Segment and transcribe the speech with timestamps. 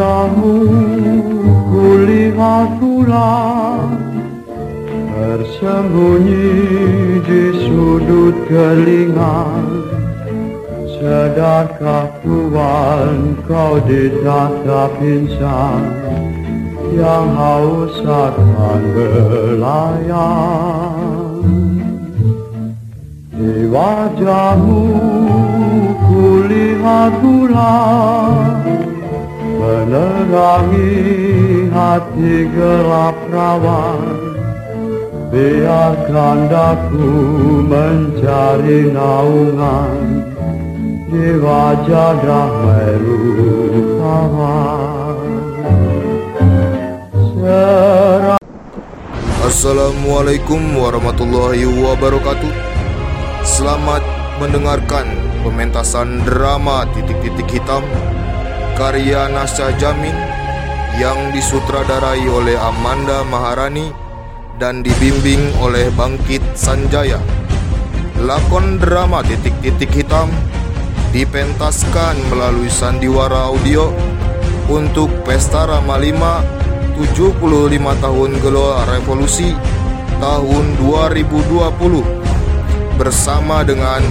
[0.00, 0.56] wajahmu
[1.68, 4.00] kulihat pulang
[5.12, 6.56] Tersembunyi
[7.20, 9.84] di sudut kelingan
[10.96, 15.84] Sedarkah tuan kau ditatap insan
[16.96, 20.24] Yang haus akan belayang
[23.36, 24.84] Di wajahmu
[26.08, 28.69] kulihat bulan
[29.60, 30.88] Menerangi
[31.68, 34.16] hati gelap rawan
[35.28, 37.12] Biarkan daku
[37.68, 40.24] mencari naungan
[41.12, 42.12] Di wajah
[43.04, 45.28] rupawan
[47.36, 48.40] Serah
[49.44, 52.48] Assalamualaikum warahmatullahi wabarakatuh.
[53.44, 54.00] Selamat
[54.40, 55.04] mendengarkan
[55.44, 57.84] pementasan drama Titik-Titik Hitam
[58.80, 60.16] Karya Nasya Jamin
[60.96, 63.92] Yang disutradarai oleh Amanda Maharani
[64.56, 67.20] Dan dibimbing oleh Bangkit Sanjaya
[68.24, 70.32] Lakon drama Titik-Titik Hitam
[71.12, 73.92] Dipentaskan melalui sandiwara audio
[74.72, 77.36] Untuk Pesta Rama 5 75
[78.00, 79.52] tahun Gelora Revolusi
[80.20, 82.20] tahun 2020
[83.00, 84.04] bersama dengan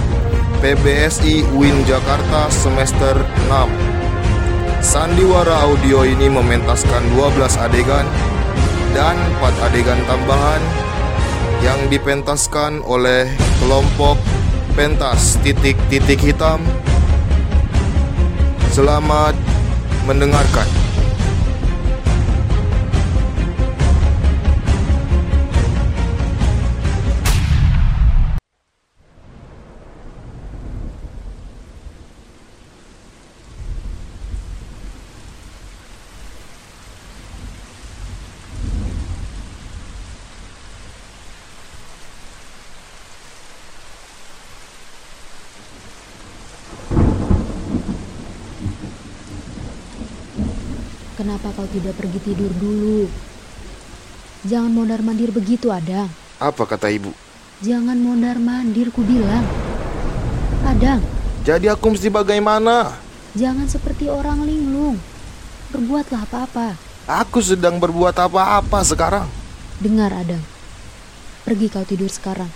[0.58, 3.14] PBSI Win Jakarta semester
[3.46, 3.99] 6.
[4.80, 8.08] Sandiwara audio ini mementaskan 12 adegan
[8.96, 10.62] dan 4 adegan tambahan
[11.60, 13.28] yang dipentaskan oleh
[13.60, 14.16] kelompok
[14.72, 16.64] pentas titik-titik hitam.
[18.72, 19.36] Selamat
[20.08, 20.79] mendengarkan.
[52.22, 53.08] Tidur dulu?
[54.44, 56.08] Jangan mondar-mandir begitu, Adang.
[56.40, 57.12] Apa kata ibu?
[57.60, 59.44] Jangan mondar-mandir, ku bilang.
[60.64, 61.00] Adang,
[61.40, 62.96] Jadi aku mesti bagaimana?
[63.32, 64.98] jangan seperti orang linglung.
[65.70, 66.74] Berbuatlah apa-apa.
[67.06, 69.28] Aku sedang berbuat apa-apa sekarang.
[69.78, 70.42] Dengar, Adang.
[71.44, 72.48] Pergi kau tidur sekarang.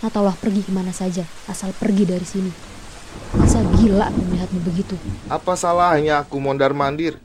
[0.00, 2.52] Ataulah pergi ke mana saja, asal pergi dari sini.
[3.34, 4.96] Masa gila melihatmu begitu.
[5.28, 7.16] Apa salahnya aku mondar-mandir?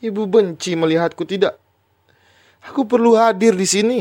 [0.00, 1.60] Ibu benci melihatku tidak?
[2.64, 4.00] Aku perlu hadir di sini.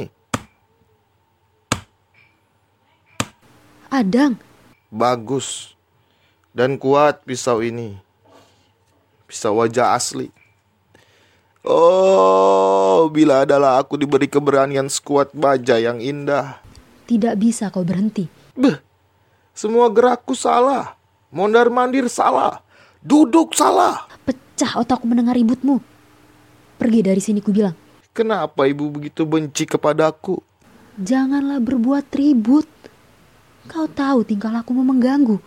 [3.92, 4.40] Adang,
[4.90, 5.78] Bagus
[6.56, 8.00] dan kuat pisau ini.
[9.30, 10.34] Pisau wajah asli.
[11.62, 16.64] Oh, bila adalah aku diberi keberanian sekuat baja yang indah.
[17.10, 18.30] tidak bisa kau berhenti.
[18.54, 18.78] Beh,
[19.52, 20.96] semua gerakku salah.
[21.30, 22.62] Mondar-mandir salah.
[23.02, 24.06] Duduk salah.
[24.26, 25.80] Pecah otakku mendengar ributmu.
[26.76, 27.76] Pergi dari sini ku bilang.
[28.12, 30.44] Kenapa ibu begitu benci kepadaku?
[31.00, 32.68] Janganlah berbuat ribut.
[33.72, 35.40] Kau tahu tingkah lakumu mengganggu.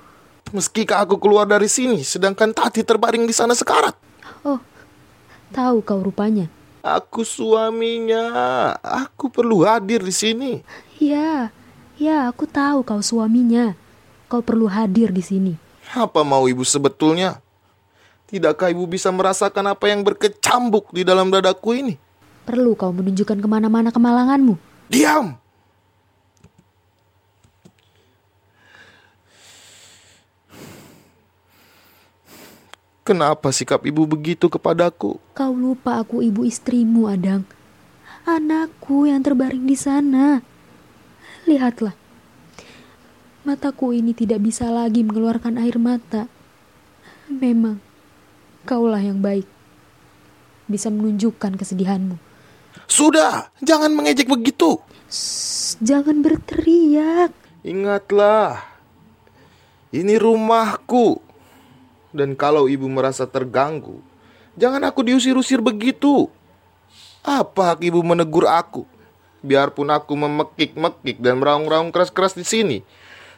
[0.53, 3.97] Meskipun aku keluar dari sini, sedangkan Tati terbaring di sana sekarat.
[4.45, 4.61] Oh,
[5.53, 6.49] tahu kau rupanya.
[6.83, 8.25] Aku suaminya.
[8.81, 10.53] Aku perlu hadir di sini.
[10.97, 11.55] Ya,
[11.97, 13.79] ya aku tahu kau suaminya.
[14.27, 15.53] Kau perlu hadir di sini.
[15.93, 17.39] Apa mau ibu sebetulnya?
[18.33, 22.01] Tidakkah ibu bisa merasakan apa yang berkecambuk di dalam dadaku ini?
[22.49, 24.57] Perlu kau menunjukkan ke mana-mana kemalanganmu.
[24.89, 25.37] Diam!
[33.05, 35.21] Kenapa sikap ibu begitu kepadaku?
[35.37, 37.45] Kau lupa aku ibu istrimu, Adang.
[38.25, 40.41] Anakku yang terbaring di sana.
[41.45, 41.93] Lihatlah.
[43.45, 46.33] Mataku ini tidak bisa lagi mengeluarkan air mata.
[47.29, 47.92] Memang,
[48.67, 49.47] kaulah yang baik.
[50.67, 52.17] Bisa menunjukkan kesedihanmu.
[52.89, 54.81] Sudah, jangan mengejek begitu.
[55.13, 57.33] Shh, jangan berteriak.
[57.63, 58.65] Ingatlah,
[59.93, 61.21] ini rumahku.
[62.13, 64.01] Dan kalau ibu merasa terganggu,
[64.61, 66.29] jangan aku diusir-usir begitu.
[67.25, 68.85] Apa hak ibu menegur aku?
[69.41, 72.79] Biarpun aku memekik-mekik dan meraung-raung keras-keras di sini,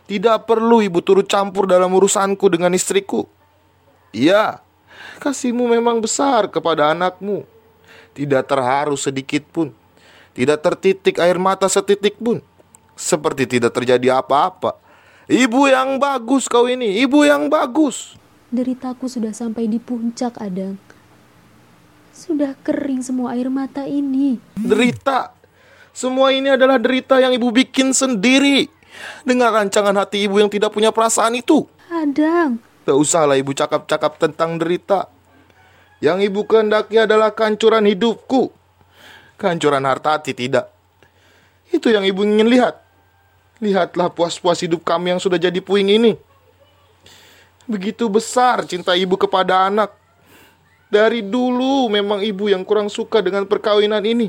[0.05, 3.25] tidak perlu ibu turut campur dalam urusanku dengan istriku.
[4.13, 4.64] Iya,
[5.21, 7.47] kasihmu memang besar kepada anakmu.
[8.15, 9.75] Tidak terharu sedikit pun.
[10.35, 12.43] Tidak tertitik air mata setitik pun.
[12.95, 14.79] Seperti tidak terjadi apa-apa.
[15.27, 18.15] Ibu yang bagus kau ini, ibu yang bagus.
[18.55, 20.79] Deritaku sudah sampai di puncak, Adang.
[22.15, 24.39] Sudah kering semua air mata ini.
[24.55, 25.35] Derita.
[25.91, 28.71] Semua ini adalah derita yang ibu bikin sendiri.
[29.27, 31.67] Dengan rancangan hati ibu yang tidak punya perasaan itu.
[31.91, 35.09] Adang, Tak usahlah ibu cakap-cakap tentang derita.
[36.05, 38.53] Yang ibu kehendaki adalah kehancuran hidupku.
[39.41, 40.69] Kehancuran harta hati tidak.
[41.73, 42.85] Itu yang ibu ingin lihat.
[43.65, 46.13] Lihatlah puas-puas hidup kami yang sudah jadi puing ini.
[47.65, 49.97] Begitu besar cinta ibu kepada anak.
[50.93, 54.29] Dari dulu memang ibu yang kurang suka dengan perkawinan ini.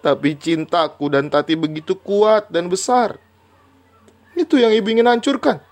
[0.00, 3.20] Tapi cintaku dan Tati begitu kuat dan besar.
[4.32, 5.67] Itu yang ibu ingin hancurkan.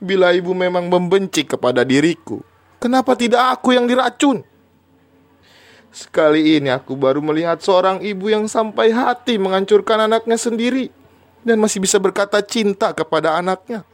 [0.00, 2.40] Bila ibu memang membenci kepada diriku,
[2.80, 4.40] kenapa tidak aku yang diracun?
[5.92, 10.88] Sekali ini aku baru melihat seorang ibu yang sampai hati menghancurkan anaknya sendiri
[11.44, 13.84] dan masih bisa berkata cinta kepada anaknya.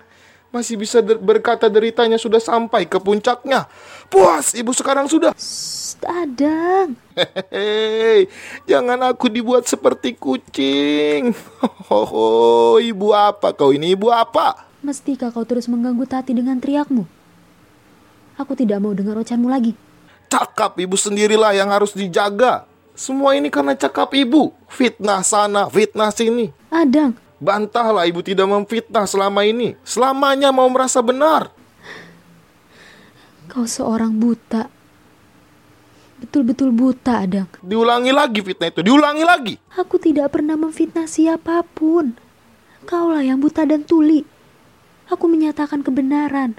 [0.54, 3.66] Masih bisa der- berkata deritanya sudah sampai ke puncaknya.
[4.06, 5.34] Puas ibu sekarang sudah.
[6.06, 6.94] Adang.
[7.18, 8.30] Hehehe,
[8.68, 11.34] jangan aku dibuat seperti kucing.
[11.90, 13.96] Hoho, ibu apa kau ini?
[13.98, 14.68] Ibu apa?
[14.86, 17.10] Mestikah kau terus mengganggu Tati dengan teriakmu?
[18.38, 19.74] Aku tidak mau dengar ocehanmu lagi.
[20.30, 22.70] Cakap ibu sendirilah yang harus dijaga.
[22.94, 24.54] Semua ini karena cakap ibu.
[24.70, 26.54] Fitnah sana, fitnah sini.
[26.70, 29.74] Adang, Bantahlah ibu tidak memfitnah selama ini.
[29.82, 31.50] Selamanya mau merasa benar.
[33.50, 34.70] kau seorang buta.
[36.22, 37.50] Betul-betul buta, Adang.
[37.58, 39.54] Diulangi lagi fitnah itu, diulangi lagi.
[39.74, 42.14] Aku tidak pernah memfitnah siapa pun.
[42.86, 44.35] Kaulah yang buta dan tuli.
[45.06, 46.58] Aku menyatakan kebenaran.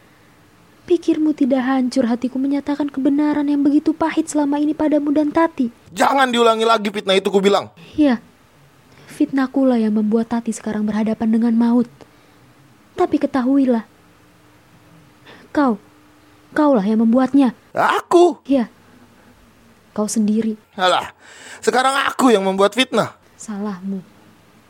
[0.88, 5.68] Pikirmu tidak hancur hatiku menyatakan kebenaran yang begitu pahit selama ini padamu dan Tati.
[5.92, 7.68] Jangan diulangi lagi fitnah itu kubilang.
[8.00, 8.24] Ya,
[9.12, 11.92] fitnahkulah yang membuat Tati sekarang berhadapan dengan maut.
[12.96, 13.84] Tapi ketahuilah,
[15.52, 15.76] kau,
[16.56, 17.52] kaulah yang membuatnya.
[17.76, 18.40] Aku.
[18.48, 18.72] Ya,
[19.92, 20.56] kau sendiri.
[20.80, 21.12] Alah,
[21.60, 23.12] sekarang aku yang membuat fitnah.
[23.36, 24.00] Salahmu.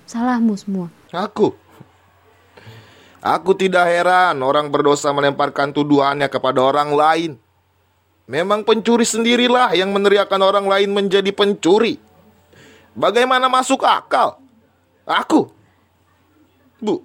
[0.10, 0.90] Salahmu semua.
[1.14, 1.54] Aku.
[3.18, 7.32] Aku tidak heran orang berdosa melemparkan tuduhannya kepada orang lain.
[8.30, 11.98] Memang pencuri sendirilah yang meneriakan orang lain menjadi pencuri.
[12.94, 14.38] Bagaimana masuk akal?
[15.08, 15.50] Aku.
[16.78, 17.02] Bu,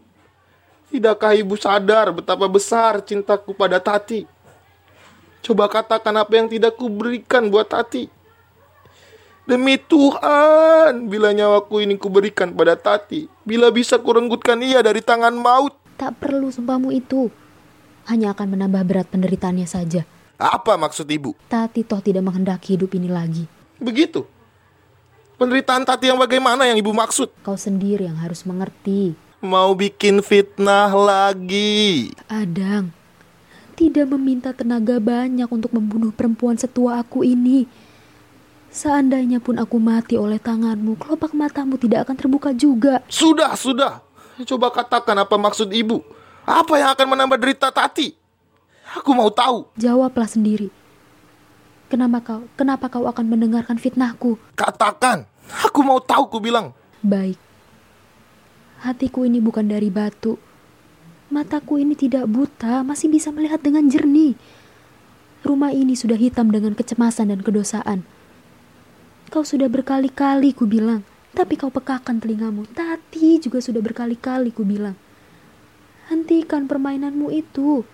[0.92, 4.28] tidakkah ibu sadar betapa besar cintaku pada Tati?
[5.42, 8.06] Coba katakan apa yang tidak kuberikan buat Tati.
[9.42, 15.81] Demi Tuhan, bila nyawaku ini kuberikan pada Tati, bila bisa kurenggutkan ia dari tangan maut,
[16.02, 17.30] Tak perlu sumpahmu itu.
[18.10, 20.02] Hanya akan menambah berat penderitaannya saja.
[20.34, 21.38] apa maksud ibu?
[21.46, 23.46] Tati toh tidak menghendaki hidup ini lagi.
[23.78, 24.26] Begitu.
[25.38, 27.30] Penderitaan Tati yang bagaimana yang ibu maksud?
[27.46, 29.14] Kau sendiri yang harus mengerti.
[29.38, 32.10] Mau bikin fitnah lagi.
[32.26, 32.90] Adang,
[33.78, 37.70] tidak meminta tenaga banyak untuk membunuh perempuan setua aku ini.
[38.74, 43.06] Seandainya pun aku mati oleh tanganmu, kelopak matamu tidak akan terbuka juga.
[43.06, 44.02] Sudah, sudah.
[44.48, 46.00] Coba katakan apa maksud ibu.
[46.42, 48.16] Apa yang akan menambah derita Tati?
[48.98, 49.68] Aku mau tahu.
[49.78, 50.68] Jawablah sendiri.
[51.92, 54.40] Kenapa kau, kenapa kau akan mendengarkan fitnahku?
[54.56, 55.28] Katakan.
[55.68, 56.72] Aku mau tahu, ku bilang.
[57.04, 57.36] Baik.
[58.80, 60.40] Hatiku ini bukan dari batu.
[61.28, 64.36] Mataku ini tidak buta, masih bisa melihat dengan jernih.
[65.44, 68.04] Rumah ini sudah hitam dengan kecemasan dan kedosaan.
[69.32, 72.68] Kau sudah berkali-kali ku bilang, tapi kau pekakan telingamu.
[72.68, 74.96] Tati juga sudah berkali-kali ku bilang.
[76.12, 77.84] Hentikan permainanmu itu.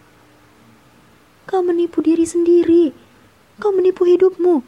[1.47, 2.90] Kau menipu diri sendiri.
[3.62, 4.62] Kau menipu hidupmu.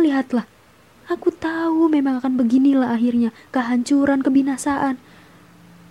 [0.00, 0.48] Lihatlah,
[1.12, 4.96] aku tahu memang akan beginilah akhirnya, kehancuran, kebinasaan.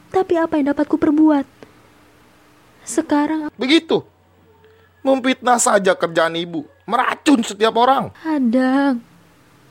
[0.09, 1.45] Tapi apa yang dapat ku perbuat?
[2.87, 4.01] Sekarang Begitu.
[5.03, 6.67] Memfitnah saja kerjaan ibu.
[6.87, 8.15] Meracun setiap orang.
[8.23, 9.03] Adang,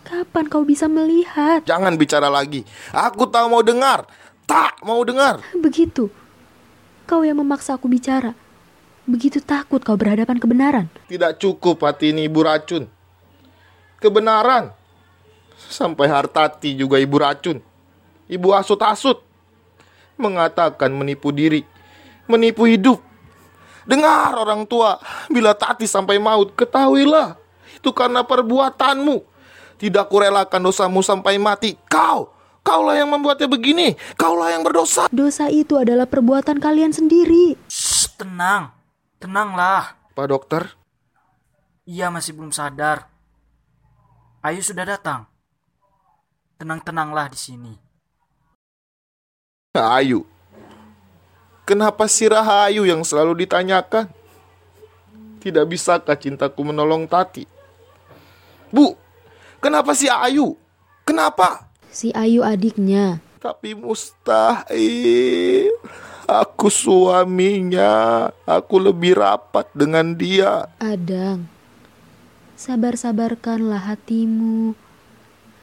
[0.06, 1.66] kapan kau bisa melihat?
[1.66, 2.62] Jangan bicara lagi.
[2.94, 4.06] Aku tak mau dengar.
[4.46, 5.42] Tak mau dengar.
[5.58, 6.06] Begitu.
[7.02, 8.38] Kau yang memaksa aku bicara.
[9.02, 10.86] Begitu takut kau berhadapan kebenaran.
[11.10, 12.86] Tidak cukup hati ini ibu racun.
[13.98, 14.70] Kebenaran.
[15.58, 17.58] Sampai hartati juga ibu racun.
[18.30, 19.18] Ibu asut-asut.
[20.14, 21.66] Mengatakan menipu diri.
[22.30, 23.02] Menipu hidup.
[23.86, 24.98] Dengar orang tua.
[25.26, 26.54] Bila tati sampai maut.
[26.54, 27.38] Ketahuilah.
[27.78, 29.35] Itu karena perbuatanmu.
[29.76, 31.76] Tidak kurelakan dosamu sampai mati.
[31.88, 32.32] Kau.
[32.66, 33.94] Kaulah yang membuatnya begini.
[34.18, 35.06] Kaulah yang berdosa.
[35.14, 37.54] Dosa itu adalah perbuatan kalian sendiri.
[37.70, 38.74] Shh, tenang.
[39.22, 39.94] Tenanglah.
[40.16, 40.74] Pak dokter.
[41.86, 43.06] Ia masih belum sadar.
[44.42, 45.30] Ayu sudah datang.
[46.58, 47.72] Tenang-tenanglah di sini.
[49.76, 50.26] Ayu.
[51.62, 54.10] Kenapa si Rahayu yang selalu ditanyakan?
[55.42, 57.46] Tidak bisakah cintaku menolong Tati?
[58.74, 58.98] Bu,
[59.60, 60.56] kenapa si Ayu?
[61.06, 61.70] Kenapa?
[61.92, 63.22] Si Ayu adiknya.
[63.38, 65.70] Tapi mustahil.
[66.26, 68.28] Aku suaminya.
[68.42, 70.66] Aku lebih rapat dengan dia.
[70.82, 71.46] Adang,
[72.58, 74.74] sabar-sabarkanlah hatimu.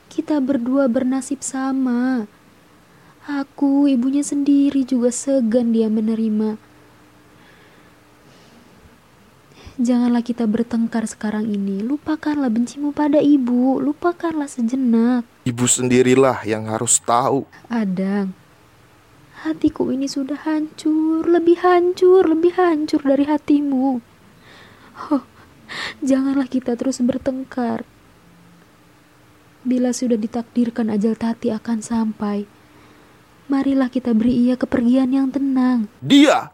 [0.07, 2.29] Kita berdua bernasib sama.
[3.27, 6.55] Aku, ibunya sendiri juga segan dia menerima.
[9.73, 11.81] Janganlah kita bertengkar sekarang ini.
[11.81, 13.81] Lupakanlah bencimu pada ibu.
[13.81, 15.25] Lupakanlah sejenak.
[15.49, 17.49] Ibu sendirilah yang harus tahu.
[17.73, 18.37] Adang,
[19.41, 23.97] hatiku ini sudah hancur, lebih hancur, lebih hancur dari hatimu.
[25.09, 25.25] Oh,
[26.05, 27.81] janganlah kita terus bertengkar.
[29.65, 32.45] Bila sudah ditakdirkan ajal Tati akan sampai,
[33.49, 35.89] marilah kita beri ia kepergian yang tenang.
[35.97, 36.53] Dia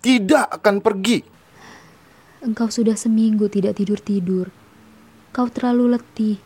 [0.00, 1.35] tidak akan pergi.
[2.46, 4.54] Engkau sudah seminggu tidak tidur-tidur.
[5.34, 6.38] Kau terlalu letih.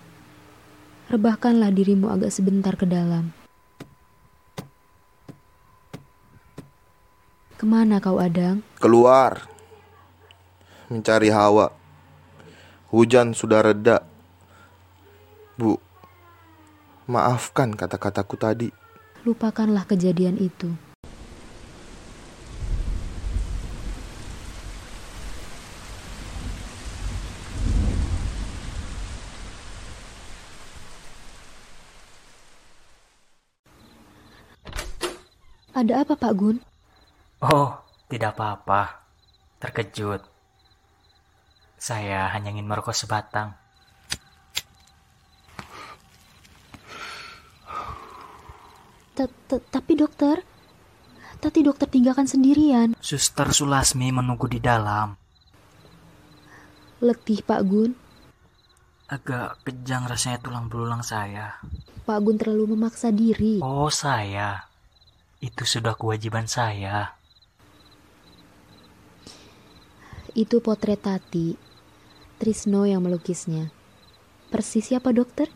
[1.12, 3.37] Rebahkanlah dirimu agak sebentar ke dalam.
[7.61, 8.64] Ke mana kau Adang?
[8.80, 9.45] Keluar.
[10.88, 11.69] Mencari hawa.
[12.88, 14.00] Hujan sudah reda.
[15.61, 15.76] Bu,
[17.12, 18.69] maafkan kata-kataku tadi.
[19.28, 20.89] Lupakanlah kejadian itu.
[35.80, 36.56] Ada apa Pak Gun?
[37.40, 37.72] Oh,
[38.12, 39.00] tidak apa-apa.
[39.56, 40.20] Terkejut.
[41.80, 43.56] Saya hanya ingin merokok sebatang.
[49.16, 50.44] Ta- ta- Tapi dokter,
[51.40, 52.92] tadi dokter tinggalkan sendirian.
[53.00, 55.16] Suster Sulasmi menunggu di dalam.
[57.00, 57.90] Letih Pak Gun.
[59.08, 61.56] Agak kejang rasanya tulang belulang saya.
[62.04, 63.58] Pak Gun terlalu memaksa diri.
[63.64, 64.70] Oh, saya.
[65.40, 67.16] Itu sudah kewajiban saya.
[70.37, 71.56] Itu potret Tati.
[72.37, 73.73] Trisno yang melukisnya.
[74.52, 75.49] Persis siapa dokter?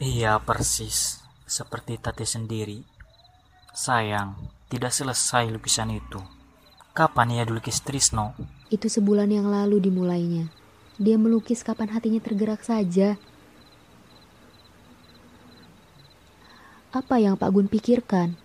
[0.00, 1.20] Iya, persis.
[1.44, 2.80] Seperti Tati sendiri.
[3.76, 4.40] Sayang,
[4.72, 6.20] tidak selesai lukisan itu.
[6.96, 8.32] Kapan ia dilukis Trisno?
[8.72, 10.48] Itu sebulan yang lalu dimulainya.
[10.96, 13.20] Dia melukis kapan hatinya tergerak saja.
[16.92, 18.36] Apa yang Pak Gun pikirkan?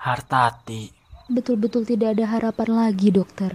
[0.00, 0.88] Hartati.
[1.28, 3.52] Betul-betul tidak ada harapan lagi, dokter.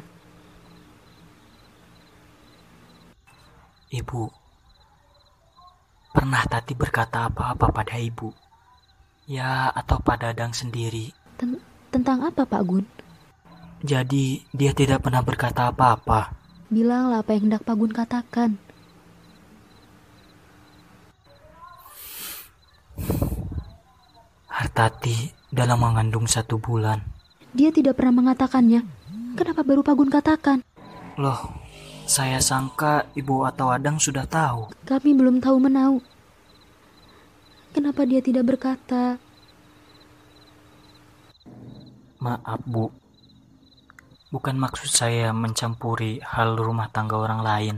[3.89, 4.29] Ibu,
[6.13, 8.29] pernah Tati berkata apa-apa pada ibu?
[9.25, 11.09] Ya, atau pada Dang sendiri.
[11.41, 12.85] Ten- tentang apa, Pak Gun?
[13.81, 16.29] Jadi, dia tidak pernah berkata apa-apa.
[16.69, 18.51] Bilanglah apa yang hendak Pak Gun katakan.
[24.55, 27.03] Hartati dalam mengandung satu bulan.
[27.51, 28.87] Dia tidak pernah mengatakannya.
[29.35, 30.57] Kenapa baru Pak Gun katakan?
[31.19, 31.59] Loh,
[32.07, 34.71] saya sangka ibu atau Adang sudah tahu.
[34.87, 35.99] Kami belum tahu menau.
[37.75, 39.19] Kenapa dia tidak berkata?
[42.23, 42.87] Maaf, Bu.
[44.31, 47.75] Bukan maksud saya mencampuri hal rumah tangga orang lain.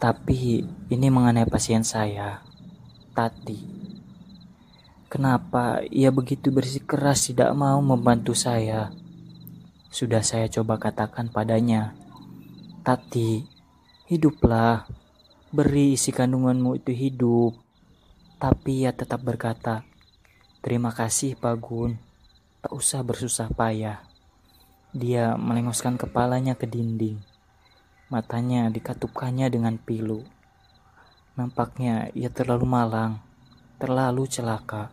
[0.00, 2.40] Tapi ini mengenai pasien saya,
[3.12, 3.85] Tati.
[5.06, 8.90] Kenapa ia begitu bersikeras tidak mau membantu saya?
[9.86, 11.94] Sudah saya coba katakan padanya,
[12.82, 13.46] Tati,
[14.10, 14.86] hiduplah,
[15.54, 17.54] beri isi kandunganmu itu hidup.
[18.42, 19.86] Tapi ia tetap berkata,
[20.58, 21.98] terima kasih Pak Gun,
[22.62, 24.02] tak usah bersusah payah.
[24.90, 27.22] Dia melengoskan kepalanya ke dinding.
[28.10, 30.26] Matanya dikatupkannya dengan pilu.
[31.38, 33.25] Nampaknya ia terlalu malang,
[33.76, 34.88] terlalu celaka.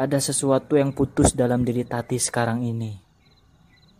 [0.00, 2.96] Ada sesuatu yang putus dalam diri Tati sekarang ini.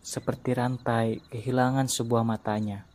[0.01, 2.89] Seperti rantai kehilangan sebuah matanya.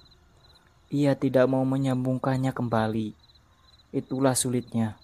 [0.90, 3.14] Ia tidak mau menyambungkannya kembali.
[3.94, 4.98] Itulah sulitnya.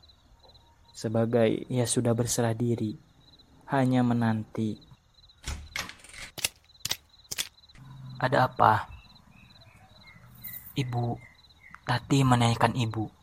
[0.90, 2.98] Sebagai ia sudah berserah diri,
[3.70, 4.82] hanya menanti.
[8.18, 8.90] Ada apa?
[10.74, 11.14] Ibu,
[11.86, 13.21] Tati menanyakan ibu.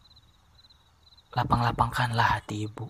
[1.37, 2.89] Lapang-lapangkanlah hati ibu.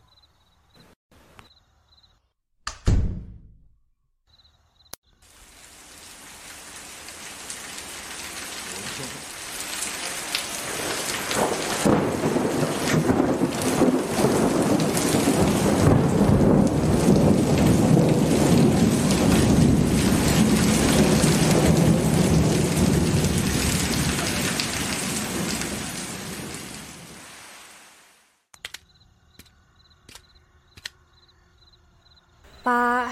[32.70, 33.10] Pak,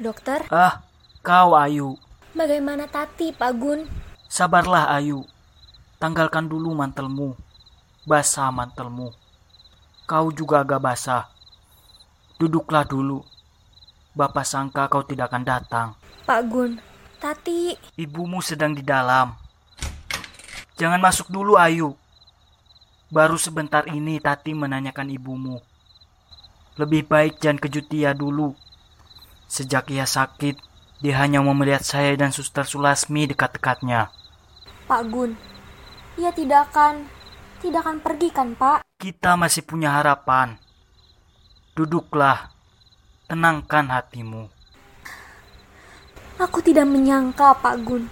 [0.00, 0.80] dokter, Ah,
[1.20, 2.00] kau Ayu.
[2.32, 3.84] bagaimana Tati, Pak Gun?
[4.32, 5.28] Sabarlah Ayu.
[6.00, 7.36] Tanggalkan dulu mantelmu.
[8.08, 9.12] Basah mantelmu.
[10.08, 11.28] Kau juga agak basah.
[12.40, 13.28] Duduklah dulu.
[14.16, 15.88] Bapak sangka kau tidak akan datang.
[16.24, 16.80] Pak Gun,
[17.20, 19.36] Tati, Ibumu sedang di dalam.
[20.80, 21.92] Jangan masuk dulu, Ayu.
[23.12, 25.60] Baru sebentar ini Tati menanyakan ibumu.
[26.80, 28.56] Lebih baik jangan kejut dia dulu.
[29.48, 30.60] Sejak ia sakit,
[31.00, 34.12] dia hanya mau melihat saya dan suster Sulasmi dekat-dekatnya.
[34.84, 35.32] Pak Gun,
[36.20, 37.08] ia tidak akan,
[37.64, 38.84] tidak akan pergi kan, Pak?
[39.00, 40.60] Kita masih punya harapan.
[41.72, 42.52] Duduklah.
[43.24, 44.52] Tenangkan hatimu.
[46.44, 48.04] Aku tidak menyangka, Pak Gun.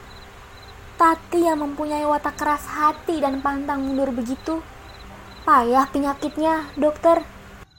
[0.96, 4.64] Tati yang mempunyai watak keras hati dan pantang mundur begitu.
[5.44, 7.20] Payah penyakitnya, dokter.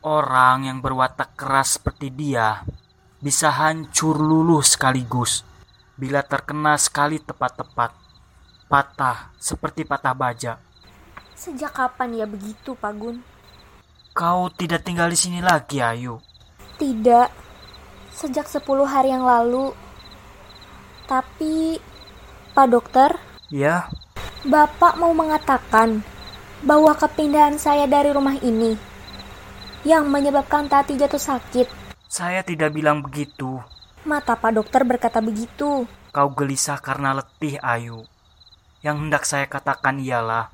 [0.06, 2.62] Orang yang berwatak keras seperti dia
[3.18, 5.42] bisa hancur luluh sekaligus
[5.98, 7.92] bila terkena sekali tepat-tepat.
[8.68, 10.60] Patah seperti patah baja.
[11.34, 13.18] Sejak kapan ya begitu, Pak Gun?
[14.12, 16.20] Kau tidak tinggal di sini lagi, Ayu.
[16.76, 17.30] Tidak.
[18.12, 19.72] Sejak 10 hari yang lalu.
[21.08, 21.80] Tapi,
[22.52, 23.12] Pak Dokter,
[23.48, 23.88] Ya,
[24.44, 26.04] Bapak mau mengatakan
[26.68, 28.76] bahwa kepindahan saya dari rumah ini
[29.88, 31.87] yang menyebabkan Tati jatuh sakit.
[32.08, 33.60] Saya tidak bilang begitu.
[34.08, 35.84] Mata Pak Dokter berkata begitu.
[36.16, 38.08] Kau gelisah karena letih, Ayu.
[38.80, 40.48] Yang hendak saya katakan ialah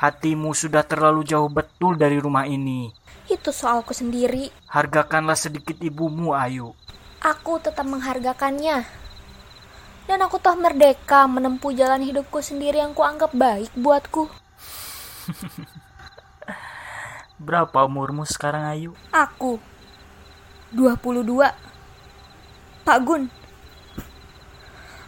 [0.00, 2.96] hatimu sudah terlalu jauh betul dari rumah ini.
[3.28, 4.48] Itu soalku sendiri.
[4.72, 6.72] Hargakanlah sedikit ibumu, Ayu.
[7.20, 8.88] Aku tetap menghargakannya.
[10.08, 14.32] Dan aku toh merdeka menempuh jalan hidupku sendiri yang kuanggap baik buatku.
[17.46, 18.96] Berapa umurmu sekarang, Ayu?
[19.12, 19.60] Aku
[20.74, 21.46] 22.
[22.82, 23.30] Pak Gun.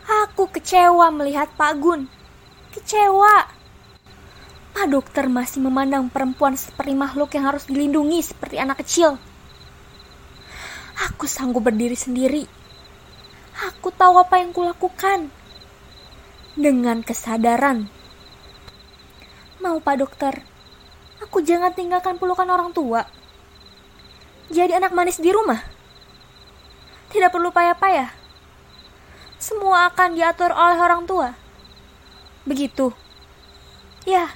[0.06, 2.06] Aku kecewa melihat Pak Gun.
[2.70, 3.50] Kecewa.
[4.70, 9.18] Pak dokter masih memandang perempuan seperti makhluk yang harus dilindungi seperti anak kecil.
[11.10, 12.46] Aku sanggup berdiri sendiri.
[13.74, 15.26] Aku tahu apa yang kulakukan.
[16.54, 17.90] Dengan kesadaran.
[19.58, 20.38] Mau Pak dokter,
[21.18, 23.17] aku jangan tinggalkan pelukan orang tua
[24.48, 25.60] jadi anak manis di rumah.
[27.08, 28.12] Tidak perlu payah-payah.
[29.38, 31.32] Semua akan diatur oleh orang tua.
[32.44, 32.92] Begitu.
[34.08, 34.32] Ya,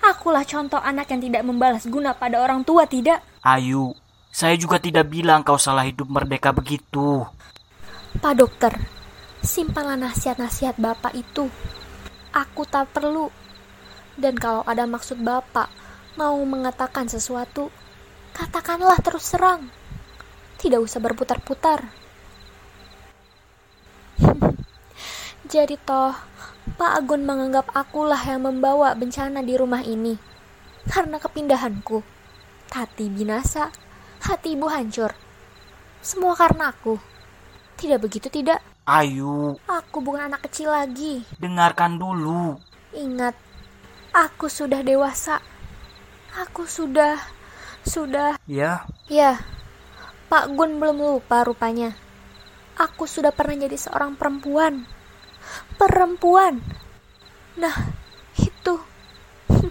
[0.00, 3.22] akulah contoh anak yang tidak membalas guna pada orang tua, tidak?
[3.42, 3.94] Ayu,
[4.30, 7.26] saya juga tidak bilang kau salah hidup merdeka begitu.
[8.18, 8.72] Pak dokter,
[9.42, 11.50] simpanlah nasihat-nasihat Bapak itu.
[12.30, 13.30] Aku tak perlu.
[14.14, 15.66] Dan kalau ada maksud Bapak
[16.14, 17.70] mau mengatakan sesuatu,
[18.34, 19.70] katakanlah terus serang.
[20.58, 21.86] Tidak usah berputar-putar.
[25.52, 26.14] Jadi toh,
[26.74, 30.16] Pak Agun menganggap akulah yang membawa bencana di rumah ini.
[30.88, 32.02] Karena kepindahanku.
[32.68, 33.70] Tati binasa,
[34.24, 35.14] hati ibu hancur.
[36.02, 36.98] Semua karena aku.
[37.78, 38.60] Tidak begitu tidak?
[38.84, 41.24] Ayu, Aku bukan anak kecil lagi.
[41.40, 42.60] dengarkan dulu.
[42.92, 43.32] Ingat,
[44.12, 45.40] aku sudah dewasa.
[46.36, 47.16] Aku sudah,
[47.86, 49.40] sudah, Ya, ya.
[50.28, 51.94] Pak Gun belum lupa rupanya.
[52.74, 54.82] Aku sudah pernah jadi seorang perempuan.
[55.78, 56.58] Perempuan.
[57.54, 57.94] Nah,
[58.40, 58.74] itu.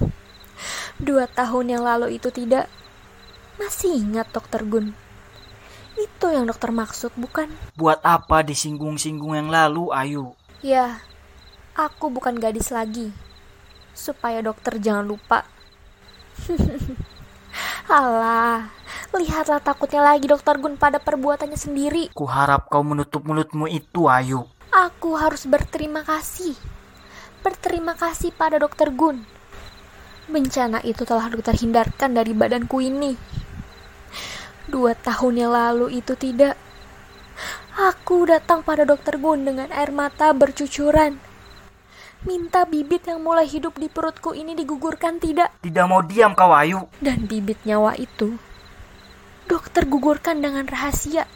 [1.04, 2.72] Dua tahun yang lalu itu tidak.
[3.60, 4.96] Masih ingat dokter Gun.
[5.94, 7.54] Itu yang dokter maksud, bukan?
[7.78, 10.34] buat apa disinggung-singgung yang lalu, Ayu?
[10.66, 11.04] Ya,
[11.78, 13.14] aku bukan gadis lagi.
[13.94, 15.46] Supaya dokter jangan lupa.
[17.90, 18.72] Alah,
[19.14, 22.04] lihatlah takutnya lagi dokter Gun pada perbuatannya sendiri.
[22.16, 24.48] Ku harap kau menutup mulutmu itu, Ayu.
[24.74, 26.58] Aku harus berterima kasih.
[27.46, 29.22] Berterima kasih pada dokter Gun.
[30.32, 33.14] Bencana itu telah dokter hindarkan dari badanku ini.
[34.66, 36.56] Dua tahun yang lalu itu tidak.
[37.74, 41.33] Aku datang pada dokter Gun dengan air mata bercucuran.
[42.24, 45.60] Minta bibit yang mulai hidup di perutku ini digugurkan tidak.
[45.60, 46.88] Tidak mau diam kau, Ayu.
[47.04, 48.40] Dan bibit nyawa itu,
[49.44, 51.28] dokter gugurkan dengan rahasia.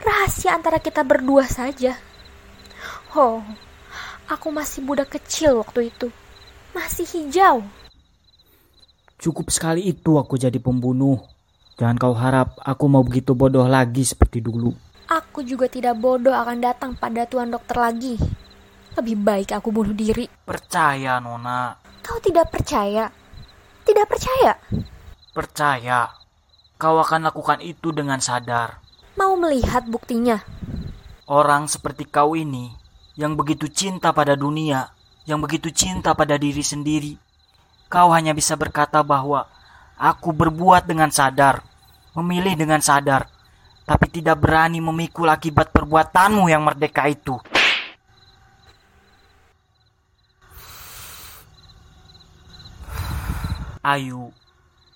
[0.00, 2.00] Rahasia antara kita berdua saja.
[3.12, 3.44] Oh,
[4.32, 6.08] aku masih budak kecil waktu itu.
[6.72, 7.60] Masih hijau.
[9.20, 11.20] Cukup sekali itu aku jadi pembunuh.
[11.76, 14.72] Jangan kau harap aku mau begitu bodoh lagi seperti dulu.
[15.04, 18.16] Aku juga tidak bodoh akan datang pada tuan dokter lagi.
[18.94, 20.30] Lebih baik aku bunuh diri.
[20.46, 21.74] Percaya, Nona.
[22.04, 23.10] Kau tidak percaya?
[23.82, 24.52] Tidak percaya?
[25.34, 26.14] Percaya.
[26.78, 28.78] Kau akan lakukan itu dengan sadar.
[29.14, 30.42] Mau melihat buktinya?
[31.26, 32.70] Orang seperti kau ini
[33.14, 34.90] yang begitu cinta pada dunia,
[35.24, 37.14] yang begitu cinta pada diri sendiri,
[37.86, 39.46] kau hanya bisa berkata bahwa
[39.94, 41.62] aku berbuat dengan sadar,
[42.18, 43.30] memilih dengan sadar,
[43.86, 47.38] tapi tidak berani memikul akibat perbuatanmu yang merdeka itu.
[53.84, 54.32] Ayu,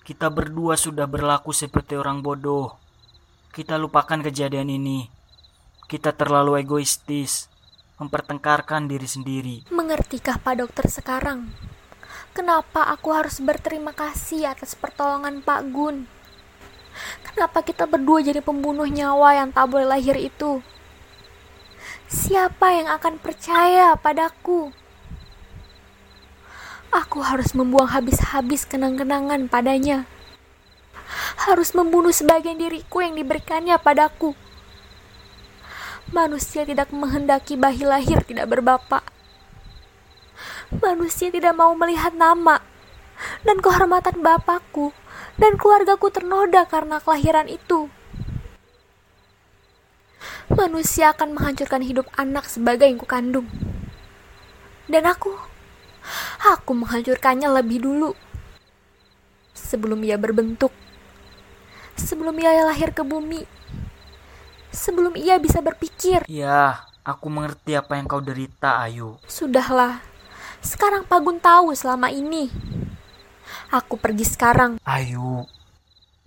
[0.01, 2.73] kita berdua sudah berlaku seperti orang bodoh.
[3.53, 5.05] Kita lupakan kejadian ini.
[5.85, 7.53] Kita terlalu egoistis,
[8.01, 9.55] mempertengkarkan diri sendiri.
[9.69, 11.53] Mengertikah Pak Dokter sekarang?
[12.33, 16.09] Kenapa aku harus berterima kasih atas pertolongan Pak Gun?
[17.21, 20.65] Kenapa kita berdua jadi pembunuh nyawa yang tak boleh lahir itu?
[22.09, 24.73] Siapa yang akan percaya padaku?
[26.89, 30.09] Aku harus membuang habis-habis kenang-kenangan padanya.
[31.45, 34.33] Harus membunuh sebagian diriku yang diberikannya padaku.
[36.09, 39.05] Manusia tidak menghendaki bayi lahir tidak berbapak.
[40.69, 42.61] Manusia tidak mau melihat nama
[43.45, 44.89] dan kehormatan bapakku
[45.37, 47.89] dan keluargaku ternoda karena kelahiran itu.
[50.49, 53.45] Manusia akan menghancurkan hidup anak sebagai yang kukandung.
[54.89, 55.48] Dan aku,
[56.39, 58.11] aku menghancurkannya lebih dulu.
[59.53, 60.71] Sebelum ia berbentuk.
[61.99, 63.43] Sebelum ia lahir ke bumi.
[64.71, 66.23] Sebelum ia bisa berpikir.
[66.29, 69.19] Ya, aku mengerti apa yang kau derita, Ayu.
[69.27, 69.99] Sudahlah.
[70.63, 72.47] Sekarang Pak Gun tahu selama ini.
[73.73, 74.77] Aku pergi sekarang.
[74.85, 75.45] Ayu,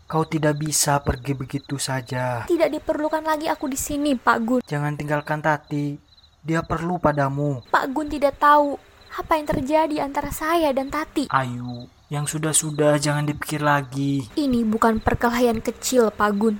[0.07, 2.45] kau tidak bisa pergi begitu saja.
[2.47, 4.61] Tidak diperlukan lagi aku di sini, Pak Gun.
[4.67, 5.97] Jangan tinggalkan Tati.
[6.43, 7.63] Dia perlu padamu.
[7.71, 8.75] Pak Gun tidak tahu
[9.13, 11.29] apa yang terjadi antara saya dan Tati.
[11.29, 14.33] Ayu, yang sudah-sudah jangan dipikir lagi.
[14.33, 16.57] Ini bukan perkelahian kecil, Pak Gun.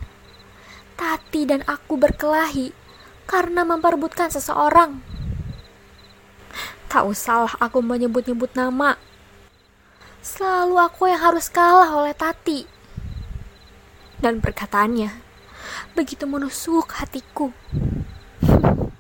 [0.93, 2.77] Tati dan aku berkelahi
[3.25, 5.01] karena memperebutkan seseorang.
[6.93, 9.01] Tak usahlah aku menyebut-nyebut nama.
[10.21, 12.69] Selalu aku yang harus kalah oleh Tati.
[14.21, 15.09] Dan perkataannya
[15.97, 17.49] begitu menusuk hatiku.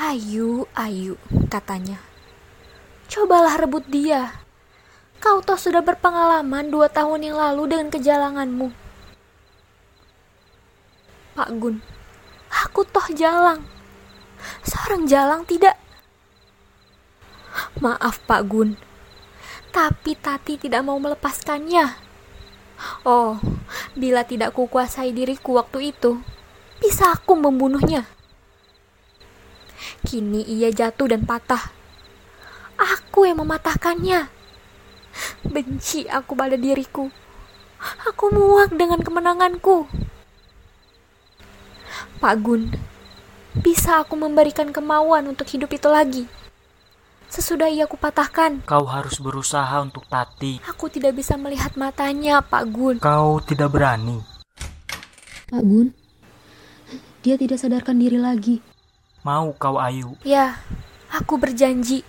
[0.00, 1.20] Ayu, ayu,
[1.52, 2.09] katanya.
[3.10, 4.38] Cobalah rebut dia.
[5.18, 8.70] Kau toh sudah berpengalaman dua tahun yang lalu dengan kejalanganmu.
[11.34, 11.82] Pak Gun,
[12.46, 13.66] aku toh jalang.
[14.62, 15.74] Seorang jalang tidak.
[17.82, 18.78] Maaf Pak Gun,
[19.74, 21.90] tapi Tati tidak mau melepaskannya.
[23.02, 23.42] Oh,
[23.98, 26.22] bila tidak kukuasai diriku waktu itu,
[26.78, 28.06] bisa aku membunuhnya.
[30.06, 31.79] Kini ia jatuh dan patah.
[32.80, 34.32] Aku yang mematahkannya.
[35.44, 37.12] Benci aku pada diriku.
[38.08, 39.84] Aku muak dengan kemenanganku.
[42.20, 42.72] Pak Gun,
[43.60, 46.24] bisa aku memberikan kemauan untuk hidup itu lagi?
[47.30, 50.60] Sesudah ia kupatahkan, Kau harus berusaha untuk Tati.
[50.66, 52.96] aku tidak bisa melihat matanya, Pak Gun.
[53.00, 54.20] Kau tidak berani.
[55.48, 55.96] Pak Gun,
[57.24, 58.60] dia tidak sadarkan diri lagi.
[59.24, 60.16] Mau kau Ayu.
[60.24, 60.60] Ya,
[61.12, 62.04] aku berjanji.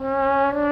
[0.00, 0.67] Eh,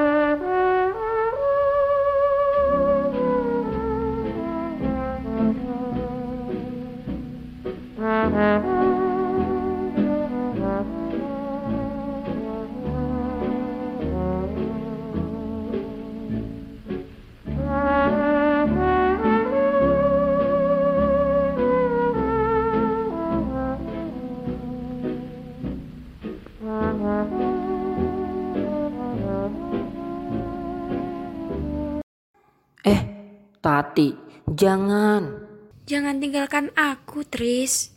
[33.96, 34.12] Tati,
[34.52, 35.24] jangan.
[35.88, 37.96] Jangan tinggalkan aku, Tris.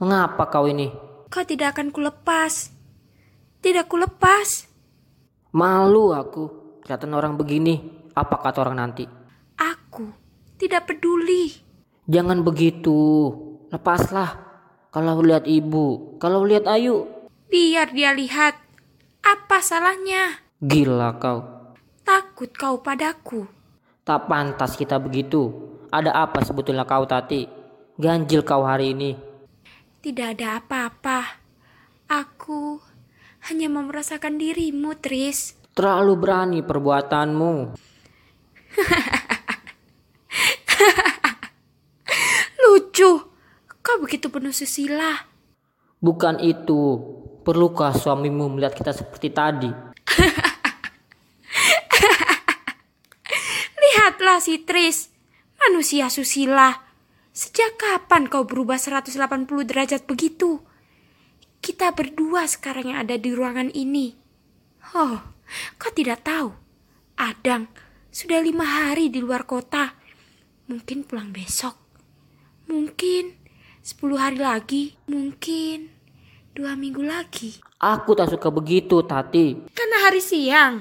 [0.00, 0.88] Mengapa kau ini?
[1.28, 2.72] Kau tidak akan kulepas.
[3.60, 4.64] Tidak kulepas.
[5.52, 6.44] Malu aku.
[6.80, 7.76] Kelihatan orang begini.
[8.16, 9.04] Apa kata orang nanti?
[9.60, 10.08] Aku
[10.56, 11.52] tidak peduli.
[12.08, 13.28] Jangan begitu.
[13.68, 14.40] Lepaslah.
[14.96, 17.04] Kalau lihat ibu, kalau lihat Ayu,
[17.52, 18.56] Biar dia lihat.
[19.20, 20.40] Apa salahnya?
[20.64, 21.68] gila kau.
[22.00, 23.44] Takut kau padaku.
[24.04, 25.48] Tak pantas kita begitu.
[25.88, 27.48] Ada apa sebetulnya kau Tati?
[27.96, 29.16] Ganjil kau hari ini.
[30.04, 31.40] Tidak ada apa-apa.
[32.12, 32.84] Aku
[33.48, 35.56] hanya mau merasakan dirimu, Tris.
[35.72, 37.72] Terlalu berani perbuatanmu.
[42.68, 43.10] Lucu.
[43.80, 45.16] Kau begitu penuh susila.
[46.04, 47.00] Bukan itu.
[47.40, 49.72] Perlukah suamimu melihat kita seperti tadi?
[54.24, 55.12] Lihatlah si Tris,
[55.60, 56.80] manusia susila.
[57.36, 59.20] Sejak kapan kau berubah 180
[59.68, 60.64] derajat begitu?
[61.60, 64.16] Kita berdua sekarang yang ada di ruangan ini.
[64.96, 65.20] Oh,
[65.76, 66.56] kau tidak tahu.
[67.20, 67.68] Adang
[68.08, 69.92] sudah lima hari di luar kota.
[70.72, 71.76] Mungkin pulang besok.
[72.72, 73.28] Mungkin
[73.84, 74.96] sepuluh hari lagi.
[75.04, 75.92] Mungkin
[76.56, 77.60] dua minggu lagi.
[77.76, 79.68] Aku tak suka begitu, Tati.
[79.76, 80.80] Karena hari siang,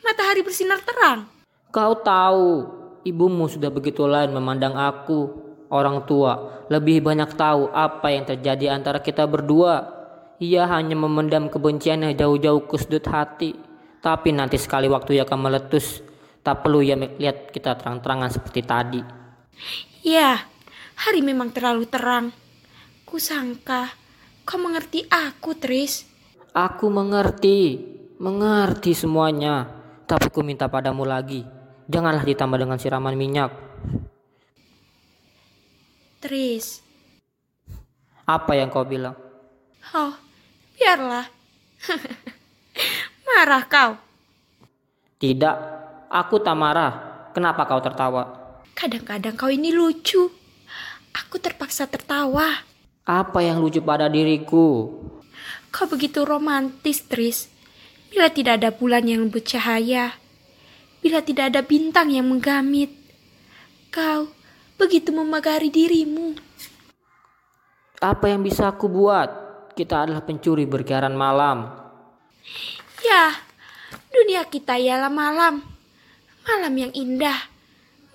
[0.00, 1.41] matahari bersinar terang.
[1.72, 2.68] Kau tahu,
[3.00, 5.40] ibumu sudah begitu lain memandang aku.
[5.72, 9.88] Orang tua lebih banyak tahu apa yang terjadi antara kita berdua.
[10.36, 13.56] Ia hanya memendam kebenciannya jauh-jauh ke sudut hati.
[14.04, 16.04] Tapi nanti sekali waktu ia akan meletus.
[16.44, 19.00] Tak perlu ia melihat kita terang-terangan seperti tadi.
[20.04, 20.44] Ya,
[20.92, 22.36] hari memang terlalu terang.
[23.08, 23.96] Kusangka
[24.44, 26.04] kau mengerti aku, Tris.
[26.52, 27.80] Aku mengerti,
[28.20, 29.80] mengerti semuanya.
[30.04, 31.61] Tapi ku minta padamu lagi,
[31.92, 33.52] janganlah ditambah dengan siraman minyak.
[36.24, 36.80] Tris.
[38.24, 39.12] Apa yang kau bilang?
[39.92, 40.16] Oh,
[40.80, 41.28] biarlah.
[43.28, 43.92] Marah kau.
[45.20, 45.56] Tidak,
[46.08, 46.92] aku tak marah.
[47.30, 48.56] Kenapa kau tertawa?
[48.74, 50.30] Kadang-kadang kau ini lucu.
[51.12, 52.64] Aku terpaksa tertawa.
[53.04, 54.90] Apa yang lucu pada diriku?
[55.70, 57.50] Kau begitu romantis, Tris.
[58.10, 60.21] Bila tidak ada bulan yang bercahaya,
[61.02, 62.94] bila tidak ada bintang yang menggamit,
[63.90, 64.30] kau
[64.78, 66.38] begitu memagari dirimu.
[67.98, 69.30] Apa yang bisa aku buat?
[69.74, 71.70] Kita adalah pencuri berkeliaran malam.
[73.02, 73.34] Ya,
[74.10, 75.62] dunia kita ialah malam.
[76.42, 77.50] Malam yang indah.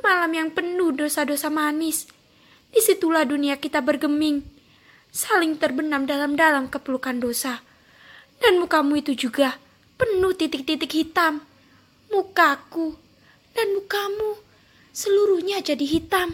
[0.04, 2.08] Malam yang penuh dosa-dosa manis.
[2.68, 4.44] Di situlah dunia kita bergeming.
[5.08, 7.64] Saling terbenam dalam-dalam kepelukan dosa.
[8.44, 9.56] Dan mukamu itu juga
[9.96, 11.47] penuh titik-titik hitam.
[12.08, 12.96] Mukaku
[13.52, 14.40] dan mukamu
[14.96, 16.34] seluruhnya jadi hitam.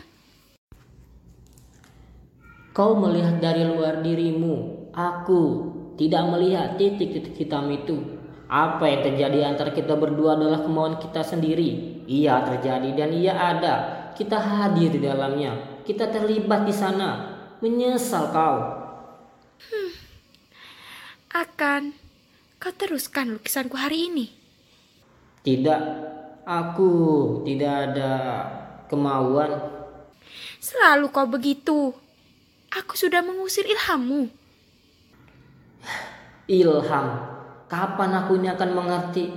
[2.74, 4.90] Kau melihat dari luar dirimu.
[4.94, 5.42] Aku
[5.98, 8.02] tidak melihat titik-titik hitam itu.
[8.50, 12.02] Apa yang terjadi antara kita berdua adalah kemauan kita sendiri.
[12.06, 13.76] Ia terjadi dan ia ada.
[14.14, 15.82] Kita hadir di dalamnya.
[15.82, 17.34] Kita terlibat di sana.
[17.62, 18.58] Menyesal kau.
[21.34, 21.98] Akan
[22.62, 24.43] kau teruskan lukisanku hari ini?
[25.44, 25.82] Tidak,
[26.48, 26.92] aku
[27.44, 28.12] tidak ada
[28.88, 29.52] kemauan.
[30.64, 31.92] Selalu kau begitu.
[32.72, 34.32] Aku sudah mengusir ilhammu.
[36.48, 37.08] Ilham,
[37.68, 39.36] kapan aku ini akan mengerti?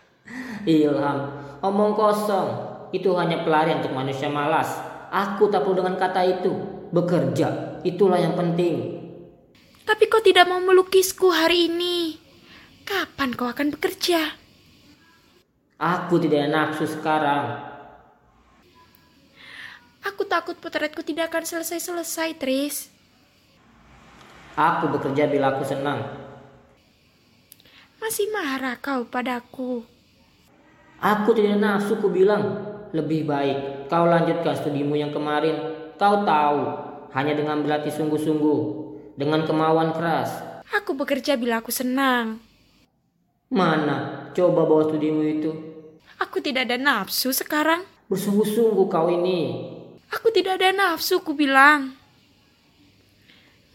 [0.68, 1.18] Ilham,
[1.64, 2.48] omong kosong.
[2.92, 4.68] Itu hanya pelarian untuk manusia malas.
[5.08, 6.52] Aku tak perlu dengan kata itu.
[6.92, 9.00] Bekerja, itulah yang penting.
[9.88, 12.20] Tapi kau tidak mau melukisku hari ini.
[12.84, 14.47] Kapan kau akan bekerja?
[15.78, 17.54] Aku tidak nafsu sekarang.
[20.02, 22.90] Aku takut potretku tidak akan selesai-selesai, Tris.
[24.58, 26.02] Aku bekerja bila aku senang.
[28.02, 29.86] Masih marah kau padaku.
[30.98, 32.66] Aku tidak nafsu ku bilang.
[32.90, 35.78] Lebih baik kau lanjutkan studimu yang kemarin.
[35.94, 36.58] Kau tahu,
[37.14, 38.60] hanya dengan berlatih sungguh-sungguh,
[39.14, 40.42] dengan kemauan keras.
[40.74, 42.42] Aku bekerja bila aku senang.
[43.46, 44.26] Mana?
[44.34, 45.67] Coba bawa studimu itu.
[46.18, 47.86] Aku tidak ada nafsu sekarang.
[48.10, 49.70] Bersungguh-sungguh kau ini.
[50.10, 51.94] Aku tidak ada nafsu, ku bilang.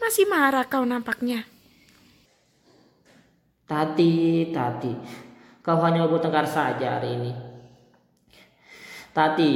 [0.04, 1.48] Masih marah kau nampaknya.
[3.64, 4.92] Tati, Tati,
[5.64, 7.32] kau hanya bertengkar saja hari ini.
[9.16, 9.52] Tati,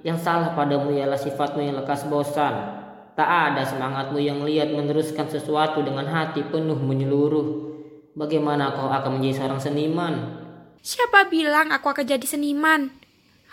[0.00, 2.80] yang salah padamu ialah sifatmu yang lekas bosan.
[3.12, 7.76] Tak ada semangatmu yang lihat meneruskan sesuatu dengan hati penuh menyeluruh.
[8.16, 10.41] Bagaimana kau akan menjadi seorang seniman?
[10.82, 12.90] Siapa bilang aku akan jadi seniman?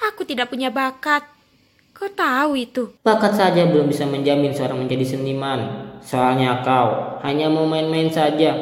[0.02, 1.22] Aku tidak punya bakat.
[1.94, 2.90] Kau tahu itu.
[3.06, 5.94] Bakat saja belum bisa menjamin seorang menjadi seniman.
[6.02, 8.58] Soalnya kau hanya mau main-main saja.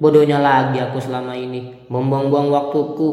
[0.00, 1.76] Bodohnya lagi aku selama ini.
[1.92, 3.10] Membuang-buang waktuku.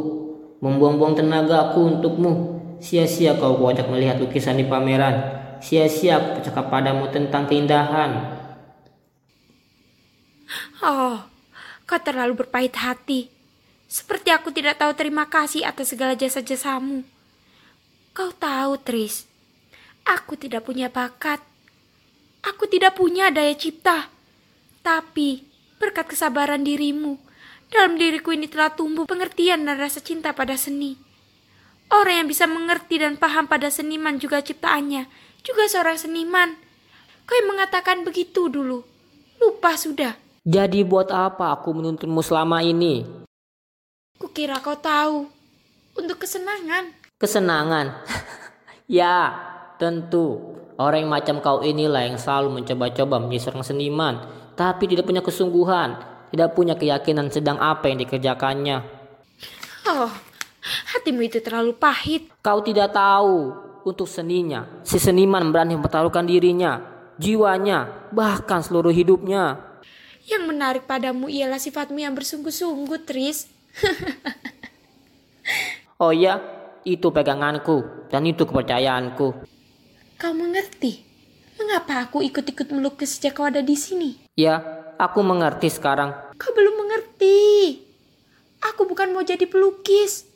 [0.63, 2.33] Membuang-buang tenagaku untukmu.
[2.79, 5.19] Sia-sia kau kuajak melihat lukisan di pameran.
[5.59, 8.39] Sia-sia aku bercakap padamu tentang keindahan.
[10.79, 11.27] Oh,
[11.83, 13.32] kau terlalu berpahit hati.
[13.93, 17.05] Seperti aku tidak tahu terima kasih atas segala jasa-jasamu.
[18.17, 19.29] Kau tahu, Tris.
[20.01, 21.37] Aku tidak punya bakat.
[22.41, 24.09] Aku tidak punya daya cipta.
[24.81, 25.45] Tapi,
[25.77, 27.21] berkat kesabaran dirimu,
[27.69, 30.97] dalam diriku ini telah tumbuh pengertian dan rasa cinta pada seni.
[31.93, 35.05] Orang yang bisa mengerti dan paham pada seniman juga ciptaannya,
[35.45, 36.57] juga seorang seniman.
[37.29, 38.81] Kau yang mengatakan begitu dulu.
[39.37, 40.17] Lupa sudah.
[40.41, 43.22] Jadi buat apa aku menuntunmu selama ini?
[44.33, 45.29] Kukira kau tahu.
[45.93, 46.89] Untuk kesenangan.
[47.21, 47.85] Kesenangan.
[48.89, 49.29] Ya,
[49.77, 50.57] tentu.
[50.73, 54.15] Orang yang macam kau inilah yang selalu mencoba-coba menjadi seorang seniman,
[54.57, 56.01] tapi tidak punya kesungguhan,
[56.33, 58.81] tidak punya keyakinan sedang apa yang dikerjakannya.
[59.85, 60.09] Oh,
[60.97, 62.33] hatimu itu terlalu pahit.
[62.41, 63.53] Kau tidak tahu,
[63.85, 66.81] untuk seninya, si seniman berani mempertaruhkan dirinya,
[67.21, 69.61] jiwanya, bahkan seluruh hidupnya.
[70.25, 73.52] Yang menarik padamu ialah sifatmu yang bersungguh-sungguh, Tris.
[76.03, 76.41] Oh ya,
[76.83, 79.27] itu peganganku dan itu kepercayaanku.
[80.19, 80.99] Kau mengerti
[81.55, 84.19] mengapa aku ikut-ikut melukis sejak kau ada di sini?
[84.35, 84.59] Ya,
[84.99, 86.11] aku mengerti sekarang.
[86.35, 87.79] Kau belum mengerti.
[88.73, 90.27] Aku bukan mau jadi pelukis.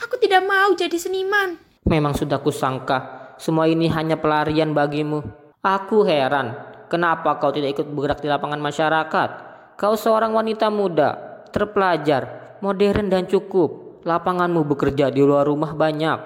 [0.00, 1.60] Aku tidak mau jadi seniman.
[1.84, 5.20] Memang sudah kusangka, semua ini hanya pelarian bagimu.
[5.60, 6.56] Aku heran,
[6.88, 9.30] kenapa kau tidak ikut bergerak di lapangan masyarakat?
[9.76, 14.00] Kau seorang wanita muda, terpelajar, modern dan cukup.
[14.06, 16.18] Lapanganmu bekerja di luar rumah banyak.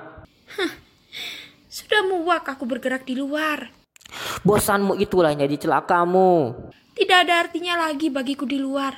[1.73, 3.73] Sudah muak aku bergerak di luar.
[4.45, 6.57] Bosanmu itulah yang jadi celakamu.
[6.97, 8.97] Tidak ada artinya lagi bagiku di luar.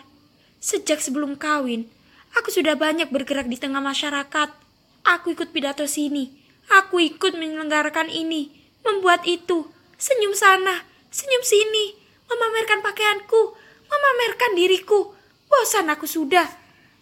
[0.62, 1.90] Sejak sebelum kawin,
[2.38, 4.50] aku sudah banyak bergerak di tengah masyarakat.
[5.02, 6.38] Aku ikut pidato sini.
[6.68, 8.52] Aku ikut menyelenggarakan ini,
[8.84, 9.64] membuat itu,
[9.96, 11.96] senyum sana, senyum sini,
[12.28, 13.56] memamerkan pakaianku,
[13.88, 15.16] memamerkan diriku.
[15.48, 16.44] Bosan aku sudah.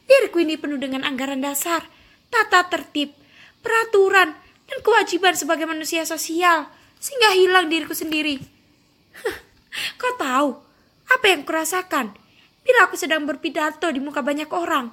[0.07, 1.83] Diriku ini penuh dengan anggaran dasar,
[2.31, 3.11] tata tertib,
[3.61, 6.71] peraturan, dan kewajiban sebagai manusia sosial,
[7.03, 8.38] sehingga hilang diriku sendiri.
[10.01, 10.49] Kau tahu
[11.07, 12.14] apa yang kurasakan
[12.66, 14.90] bila aku sedang berpidato di muka banyak orang?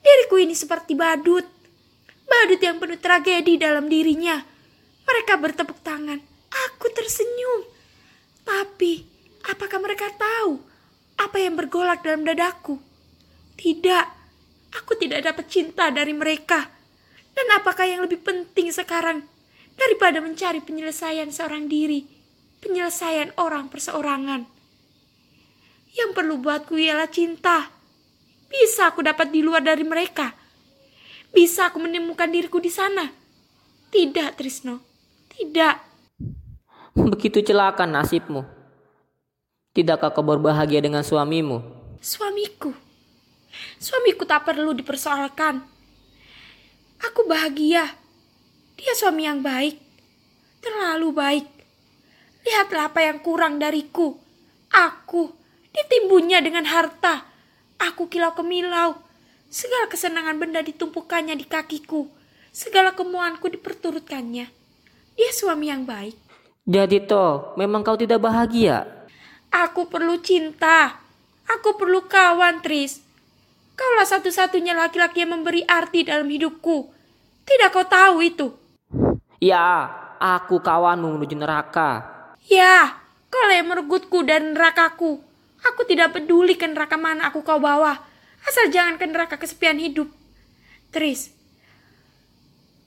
[0.00, 1.46] Diriku ini seperti badut.
[2.26, 4.38] Badut yang penuh tragedi dalam dirinya.
[5.02, 6.22] Mereka bertepuk tangan.
[6.70, 7.66] Aku tersenyum.
[8.46, 9.02] Tapi,
[9.50, 10.62] apakah mereka tahu
[11.18, 12.78] apa yang bergolak dalam dadaku?
[13.58, 14.19] Tidak,
[14.74, 16.70] aku tidak dapat cinta dari mereka.
[17.30, 19.22] Dan apakah yang lebih penting sekarang
[19.78, 22.04] daripada mencari penyelesaian seorang diri,
[22.58, 24.46] penyelesaian orang perseorangan?
[25.94, 27.70] Yang perlu buatku ialah cinta.
[28.50, 30.34] Bisa aku dapat di luar dari mereka.
[31.30, 33.06] Bisa aku menemukan diriku di sana.
[33.90, 34.82] Tidak, Trisno.
[35.30, 35.74] Tidak.
[36.98, 38.42] Begitu celaka nasibmu.
[39.70, 41.62] Tidakkah kau berbahagia dengan suamimu?
[42.02, 42.89] Suamiku.
[43.78, 45.62] Suamiku tak perlu dipersoalkan.
[47.00, 47.96] Aku bahagia.
[48.76, 49.76] Dia suami yang baik.
[50.60, 51.46] Terlalu baik.
[52.44, 54.16] Lihatlah apa yang kurang dariku.
[54.70, 55.32] Aku
[55.72, 57.24] ditimbunnya dengan harta.
[57.80, 59.00] Aku kilau kemilau.
[59.50, 62.06] Segala kesenangan benda ditumpukannya di kakiku.
[62.52, 64.46] Segala kemuanku diperturutkannya.
[65.16, 66.14] Dia suami yang baik.
[66.68, 68.86] Jadi toh, memang kau tidak bahagia?
[69.50, 71.02] Aku perlu cinta.
[71.50, 73.02] Aku perlu kawan, Tris.
[73.80, 76.92] Kaulah satu-satunya laki-laki yang memberi arti dalam hidupku.
[77.48, 78.52] Tidak kau tahu itu?
[79.40, 79.88] Ya,
[80.20, 82.04] aku kawanmu menuju neraka.
[82.44, 83.00] Ya,
[83.32, 85.24] kau yang meregutku dari nerakaku.
[85.64, 88.04] Aku tidak peduli ke neraka mana aku kau bawa.
[88.44, 90.12] Asal jangan ke neraka kesepian hidup.
[90.92, 91.32] Tris,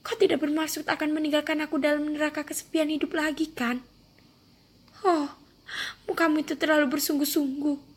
[0.06, 3.82] kau tidak bermaksud akan meninggalkan aku dalam neraka kesepian hidup lagi kan?
[5.02, 5.26] Oh,
[6.06, 7.93] mukamu itu terlalu bersungguh-sungguh.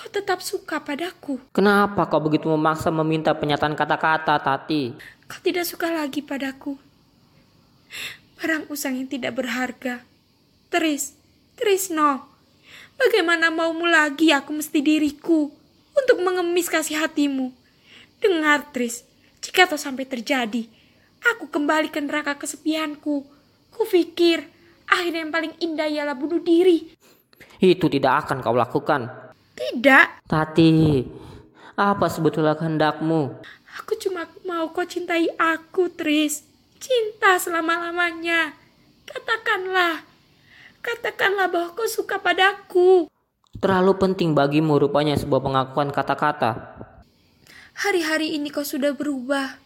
[0.00, 1.36] Kau tetap suka padaku.
[1.52, 4.96] Kenapa kau begitu memaksa meminta penyataan kata-kata, Tati?
[5.28, 6.80] Kau tidak suka lagi padaku.
[8.40, 10.00] Barang usang yang tidak berharga.
[10.72, 11.12] Tris,
[11.52, 12.32] Trisno,
[12.96, 15.52] bagaimana maumu lagi aku mesti diriku
[15.92, 17.52] untuk mengemis kasih hatimu?
[18.24, 19.04] Dengar, Tris,
[19.44, 20.64] jika itu sampai terjadi,
[21.28, 23.28] aku kembali ke neraka kesepianku.
[23.68, 24.48] Kupikir,
[24.88, 26.88] akhir yang paling indah ialah bunuh diri.
[27.60, 29.19] Itu tidak akan kau lakukan.
[29.60, 31.04] Tidak, Tati,
[31.76, 33.44] apa sebetulnya kehendakmu?
[33.80, 36.42] aku cuma mau kau cintai aku, Tris.
[36.80, 38.56] Cinta selama-lamanya.
[39.04, 40.00] Katakanlah,
[40.80, 43.10] katakanlah bahwa kau suka padaku.
[43.60, 46.80] Terlalu penting bagimu rupanya sebuah pengakuan kata-kata.
[47.76, 49.60] Hari-hari ini kau sudah berubah.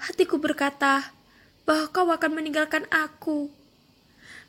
[0.00, 1.14] Hatiku berkata
[1.62, 3.46] bahwa kau akan meninggalkan aku.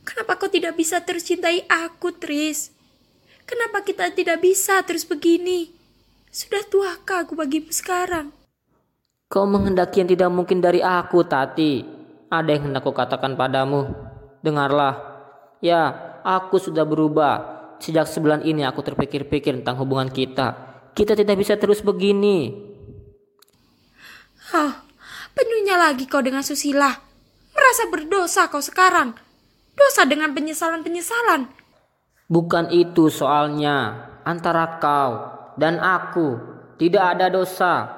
[0.01, 2.73] Kenapa kau tidak bisa tercintai aku, Tris?
[3.51, 5.75] Kenapa kita tidak bisa terus begini?
[6.31, 8.31] Sudah tuakah aku bagimu sekarang?
[9.27, 11.83] Kau menghendaki yang tidak mungkin dari aku, Tati.
[12.31, 13.91] Ada yang hendak ku katakan padamu.
[14.39, 14.95] Dengarlah.
[15.59, 15.91] Ya,
[16.23, 17.59] aku sudah berubah.
[17.83, 20.55] Sejak sebulan ini aku terpikir-pikir tentang hubungan kita.
[20.95, 22.55] Kita tidak bisa terus begini.
[24.55, 24.71] Oh,
[25.35, 26.87] penuhnya lagi kau dengan susila.
[27.51, 29.11] Merasa berdosa kau sekarang.
[29.75, 31.60] Dosa dengan penyesalan-penyesalan.
[32.31, 34.07] Bukan itu soalnya.
[34.23, 35.11] Antara kau
[35.59, 36.39] dan aku
[36.79, 37.91] tidak ada dosa.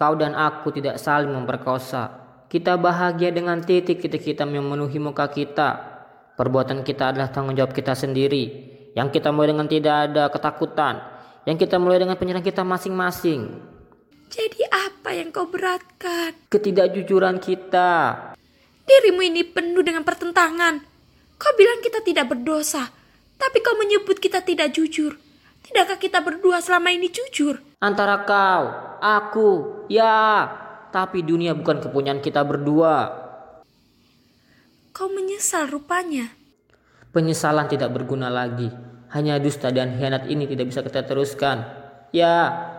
[0.00, 2.24] Kau dan aku tidak saling memperkosa.
[2.48, 5.92] Kita bahagia dengan titik-titik hitam yang memenuhi muka kita.
[6.40, 8.72] Perbuatan kita adalah tanggung jawab kita sendiri.
[8.96, 10.94] Yang kita mulai dengan tidak ada ketakutan.
[11.44, 13.60] Yang kita mulai dengan penyerang kita masing-masing.
[14.32, 16.32] Jadi apa yang kau beratkan?
[16.48, 17.92] Ketidakjujuran kita.
[18.88, 20.80] Dirimu ini penuh dengan pertentangan.
[21.36, 22.88] Kau bilang kita tidak berdosa,
[23.36, 25.16] tapi kau menyebut kita tidak jujur.
[25.66, 27.60] Tidakkah kita berdua selama ini jujur?
[27.82, 28.62] Antara kau,
[29.02, 29.50] aku,
[29.92, 30.48] ya.
[30.94, 33.12] Tapi dunia bukan kepunyaan kita berdua.
[34.96, 36.32] Kau menyesal rupanya.
[37.12, 38.72] Penyesalan tidak berguna lagi.
[39.12, 41.68] Hanya dusta dan hianat ini tidak bisa kita teruskan.
[42.16, 42.36] Ya,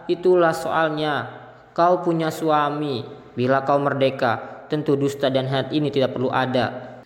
[0.10, 1.30] itulah soalnya.
[1.78, 3.05] Kau punya suami.
[3.38, 6.97] Bila kau merdeka, tentu dusta dan hianat ini tidak perlu ada.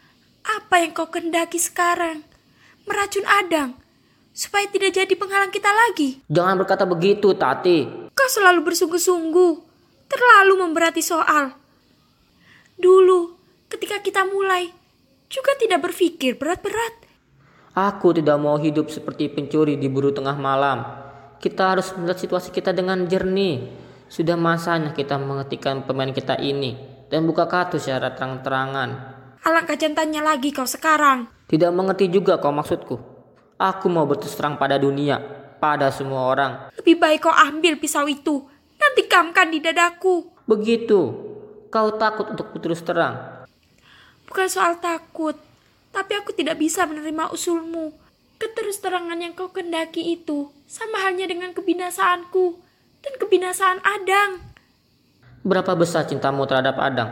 [0.47, 2.30] Apa yang kau kendaki sekarang?
[2.85, 3.77] Meracun Adang,
[4.33, 6.21] supaya tidak jadi penghalang kita lagi.
[6.27, 8.09] Jangan berkata begitu, Tati.
[8.11, 9.51] Kau selalu bersungguh-sungguh,
[10.09, 11.55] terlalu memberati soal.
[12.75, 13.37] Dulu,
[13.69, 14.73] ketika kita mulai,
[15.31, 17.07] juga tidak berpikir berat-berat.
[17.71, 20.83] Aku tidak mau hidup seperti pencuri di buru tengah malam.
[21.39, 23.71] Kita harus melihat situasi kita dengan jernih.
[24.11, 26.75] Sudah masanya kita menghentikan pemain kita ini
[27.07, 28.89] dan buka kartu secara terang-terangan.
[29.47, 31.31] Alangkah jantannya lagi kau sekarang.
[31.51, 32.95] Tidak mengerti juga kau maksudku.
[33.59, 35.19] Aku mau berterus terang pada dunia,
[35.59, 36.71] pada semua orang.
[36.79, 38.47] Lebih baik kau ambil pisau itu
[38.79, 40.31] dan tikamkan di dadaku.
[40.47, 41.11] Begitu.
[41.67, 43.43] Kau takut untuk berterus terang.
[44.31, 45.35] Bukan soal takut,
[45.91, 47.91] tapi aku tidak bisa menerima usulmu.
[48.39, 52.63] Keterus terangan yang kau kendaki itu sama halnya dengan kebinasaanku
[53.03, 54.39] dan kebinasaan Adang.
[55.43, 57.11] Berapa besar cintamu terhadap Adang?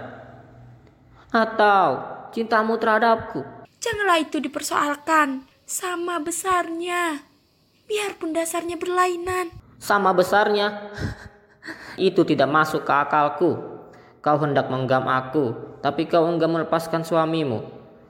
[1.30, 1.88] Atau
[2.32, 3.59] cintamu terhadapku?
[3.80, 5.48] Janganlah itu dipersoalkan.
[5.64, 7.24] Sama besarnya.
[7.88, 9.56] Biarpun dasarnya berlainan.
[9.80, 10.92] Sama besarnya?
[12.00, 13.56] itu tidak masuk ke akalku.
[14.20, 17.64] Kau hendak menggam aku, tapi kau enggak melepaskan suamimu.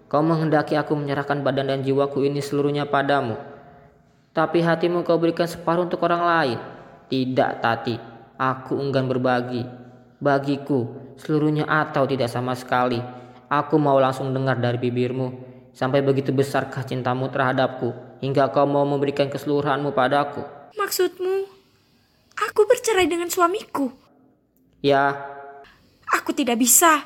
[0.09, 3.37] Kau menghendaki aku menyerahkan badan dan jiwaku ini seluruhnya padamu.
[4.33, 6.59] Tapi hatimu kau berikan separuh untuk orang lain.
[7.09, 7.95] Tidak, Tati.
[8.37, 9.65] Aku enggan berbagi.
[10.17, 12.97] Bagiku, seluruhnya atau tidak sama sekali.
[13.49, 15.48] Aku mau langsung dengar dari bibirmu.
[15.73, 20.43] Sampai begitu besarkah cintamu terhadapku, hingga kau mau memberikan keseluruhanmu padaku.
[20.75, 21.47] Maksudmu,
[22.35, 23.91] aku bercerai dengan suamiku?
[24.79, 25.15] Ya,
[26.09, 27.05] Aku tidak bisa.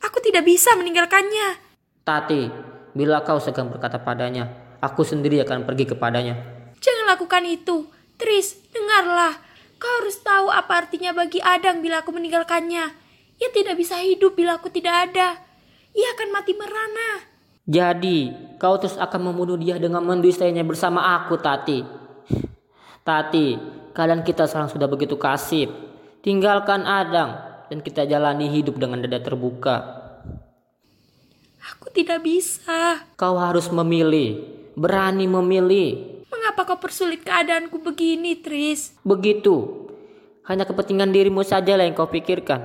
[0.00, 1.60] Aku tidak bisa meninggalkannya.
[2.04, 2.48] Tati,
[2.96, 4.48] bila kau segan berkata padanya,
[4.80, 6.34] aku sendiri akan pergi kepadanya.
[6.80, 7.88] Jangan lakukan itu.
[8.16, 9.36] Tris, dengarlah.
[9.76, 12.84] Kau harus tahu apa artinya bagi Adang bila aku meninggalkannya.
[13.40, 15.36] Ia tidak bisa hidup bila aku tidak ada.
[15.92, 17.33] Ia akan mati merana.
[17.64, 18.28] Jadi,
[18.60, 21.80] kau terus akan membunuh dia dengan mendustainya bersama aku, Tati.
[23.00, 23.56] Tati,
[23.96, 25.72] keadaan kita sekarang sudah begitu kasip.
[26.20, 27.40] Tinggalkan Adang
[27.72, 30.04] dan kita jalani hidup dengan dada terbuka.
[31.72, 33.00] Aku tidak bisa.
[33.16, 34.44] Kau harus memilih,
[34.76, 36.20] berani memilih.
[36.28, 38.92] Mengapa kau persulit keadaanku begini, Tris?
[39.00, 39.88] Begitu.
[40.44, 42.60] Hanya kepentingan dirimu saja lah yang kau pikirkan.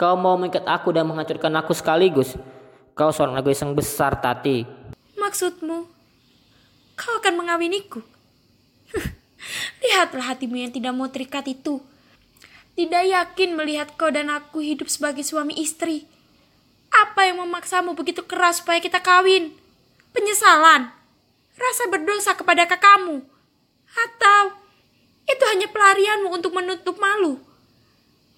[0.00, 2.32] Kau mau mengikat aku dan menghancurkan aku sekaligus.
[2.96, 4.64] Kau seorang yang besar, Tati.
[5.20, 5.78] Maksudmu,
[6.96, 8.00] kau akan mengawiniku?
[9.84, 11.84] Lihatlah hatimu yang tidak mau terikat itu.
[12.72, 16.08] Tidak yakin melihat kau dan aku hidup sebagai suami istri.
[16.88, 19.52] Apa yang memaksamu begitu keras supaya kita kawin?
[20.16, 20.88] Penyesalan?
[21.52, 23.20] Rasa berdosa kepada kakakmu?
[23.92, 24.56] Atau
[25.28, 27.44] itu hanya pelarianmu untuk menutup malu?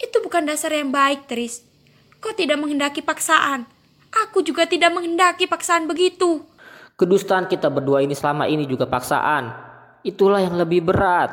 [0.02, 1.62] Itu bukan dasar yang baik, Tris.
[2.18, 3.77] Kau tidak menghendaki paksaan.
[4.08, 6.40] Aku juga tidak menghendaki paksaan begitu.
[6.98, 9.52] Kedustaan kita berdua ini selama ini juga paksaan.
[10.02, 11.30] Itulah yang lebih berat.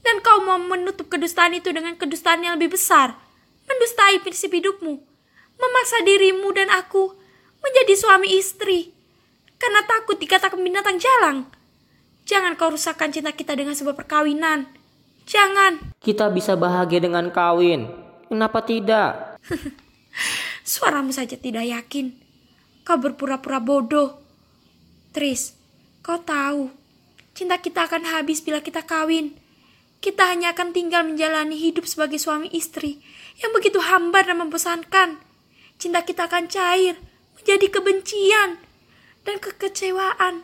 [0.00, 3.14] Dan kau mau menutup kedustaan itu dengan kedustaan yang lebih besar.
[3.66, 4.94] Mendustai prinsip hidupmu.
[5.56, 7.14] Memaksa dirimu dan aku
[7.62, 8.94] menjadi suami istri.
[9.58, 11.50] Karena takut dikatakan binatang jalang.
[12.26, 14.66] Jangan kau rusakkan cinta kita dengan sebuah perkawinan.
[15.26, 15.94] Jangan.
[16.02, 17.90] Kita bisa bahagia dengan kawin.
[18.26, 19.38] Kenapa tidak?
[20.66, 22.10] Suaramu saja tidak yakin.
[22.82, 24.18] Kau berpura-pura bodoh.
[25.14, 25.54] Tris,
[26.02, 26.74] kau tahu.
[27.38, 29.38] Cinta kita akan habis bila kita kawin.
[30.02, 32.98] Kita hanya akan tinggal menjalani hidup sebagai suami istri
[33.38, 35.22] yang begitu hambar dan membosankan.
[35.78, 36.98] Cinta kita akan cair,
[37.38, 38.58] menjadi kebencian
[39.22, 40.42] dan kekecewaan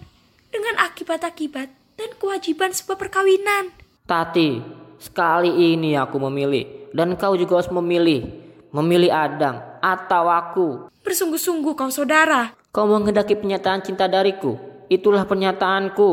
[0.54, 1.66] dengan akibat-akibat
[1.98, 3.74] dan kewajiban sebuah perkawinan.
[4.06, 4.62] Tati,
[5.02, 8.41] sekali ini aku memilih dan kau juga harus memilih.
[8.72, 10.68] Memilih Adang atau aku.
[11.04, 12.56] Bersungguh-sungguh kau saudara.
[12.72, 14.56] Kau menghendaki pernyataan cinta dariku.
[14.88, 16.10] Itulah pernyataanku.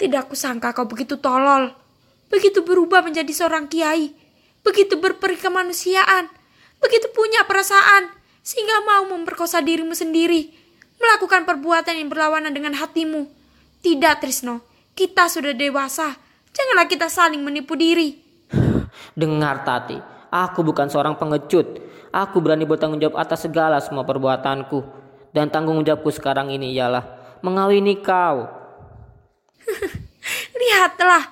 [0.00, 1.68] Tidak aku sangka kau begitu tolol.
[2.32, 4.16] Begitu berubah menjadi seorang kiai.
[4.64, 6.32] Begitu berperi kemanusiaan.
[6.76, 8.12] begitu punya perasaan,
[8.44, 10.52] sehingga mau memperkosa dirimu sendiri,
[11.00, 13.26] melakukan perbuatan yang berlawanan dengan hatimu.
[13.80, 14.60] Tidak, Trisno,
[14.92, 16.14] kita sudah dewasa.
[16.52, 18.20] Janganlah kita saling menipu diri.
[19.16, 19.96] Dengar Tati,
[20.30, 21.82] aku bukan seorang pengecut.
[22.14, 24.82] Aku berani bertanggung jawab atas segala semua perbuatanku.
[25.34, 27.04] Dan tanggung jawabku sekarang ini ialah
[27.44, 28.48] mengawini kau.
[30.60, 31.24] Lihatlah,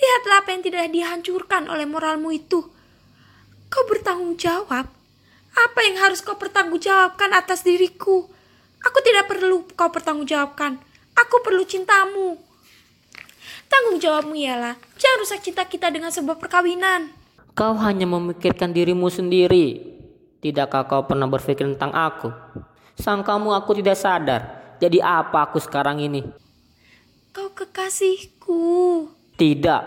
[0.00, 2.64] lihatlah apa yang tidak dihancurkan oleh moralmu itu.
[3.68, 4.88] Kau bertanggung jawab.
[5.52, 8.24] Apa yang harus kau pertanggungjawabkan atas diriku?
[8.82, 10.80] Aku tidak perlu kau pertanggungjawabkan.
[11.12, 12.40] Aku perlu cintamu.
[13.68, 17.21] Tanggung jawabmu ialah jangan rusak cinta kita dengan sebuah perkawinan.
[17.52, 19.92] Kau hanya memikirkan dirimu sendiri.
[20.40, 22.32] Tidakkah kau pernah berpikir tentang aku?
[22.96, 24.40] Sangkamu aku tidak sadar.
[24.80, 26.24] Jadi apa aku sekarang ini?
[27.30, 29.06] Kau kekasihku.
[29.36, 29.82] Tidak.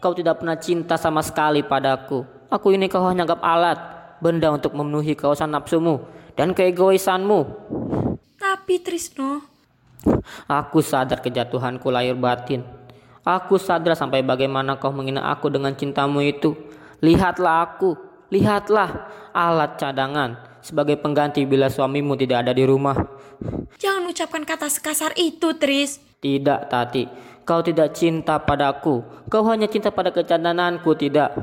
[0.00, 2.24] Kau tidak pernah cinta sama sekali padaku.
[2.48, 3.78] Aku ini kau hanya anggap alat,
[4.20, 6.04] benda untuk memenuhi kehausan nafsumu
[6.36, 7.40] dan keegoisanmu.
[8.36, 9.52] Tapi Trisno,
[10.50, 12.66] Aku sadar kejatuhanku lahir batin.
[13.22, 16.58] Aku sadar sampai bagaimana kau menghina aku dengan cintamu itu.
[17.02, 17.98] Lihatlah aku,
[18.30, 22.94] lihatlah alat cadangan sebagai pengganti bila suamimu tidak ada di rumah.
[23.74, 25.98] jangan ucapkan kata sekasar itu, Tris.
[26.22, 27.02] Tidak, Tati.
[27.42, 29.02] Kau tidak cinta padaku.
[29.26, 31.34] Kau hanya cinta pada kejantananku, tidak.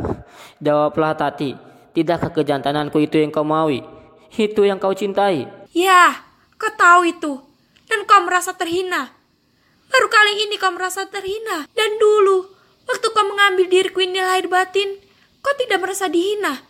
[0.63, 1.51] Jawablah, Tati.
[1.91, 3.83] Tidakkah kejantananku itu yang kau maui?
[4.31, 5.43] Itu yang kau cintai?
[5.75, 6.23] Ya,
[6.55, 7.35] kau tahu itu.
[7.91, 9.11] Dan kau merasa terhina.
[9.91, 11.67] Baru kali ini kau merasa terhina.
[11.75, 12.47] Dan dulu,
[12.87, 15.08] waktu kau mengambil diriku ini lahir batin,
[15.39, 16.61] kau tidak merasa dihina.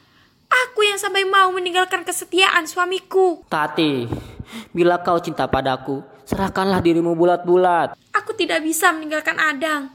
[0.49, 3.45] Aku yang sampai mau meninggalkan kesetiaan suamiku.
[3.45, 4.09] Tati,
[4.73, 7.93] bila kau cinta padaku, serahkanlah dirimu bulat-bulat.
[8.17, 9.93] Aku tidak bisa meninggalkan Adang.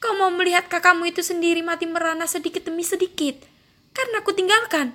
[0.00, 3.40] Kau mau melihat kakakmu itu sendiri mati merana sedikit demi sedikit.
[3.92, 4.92] Karena aku tinggalkan.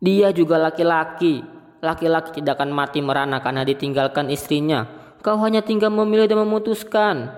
[0.00, 1.40] Dia juga laki-laki.
[1.84, 4.84] Laki-laki tidak akan mati merana karena ditinggalkan istrinya.
[5.24, 7.32] Kau hanya tinggal memilih dan memutuskan.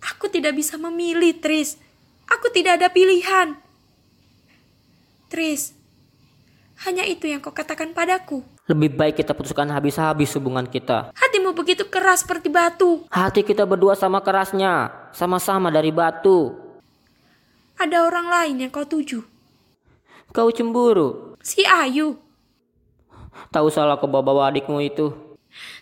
[0.00, 1.76] Aku tidak bisa memilih, Tris.
[2.28, 3.56] Aku tidak ada pilihan.
[5.26, 5.74] Tris,
[6.86, 8.44] hanya itu yang kau katakan padaku.
[8.70, 11.10] Lebih baik kita putuskan habis-habis hubungan kita.
[11.16, 13.06] Hatimu begitu keras seperti batu.
[13.08, 16.52] Hati kita berdua sama kerasnya, sama-sama dari batu.
[17.80, 19.24] Ada orang lain yang kau tuju.
[20.30, 21.38] Kau cemburu.
[21.40, 22.18] Si Ayu.
[23.48, 25.14] Tahu salah kau bawa adikmu itu.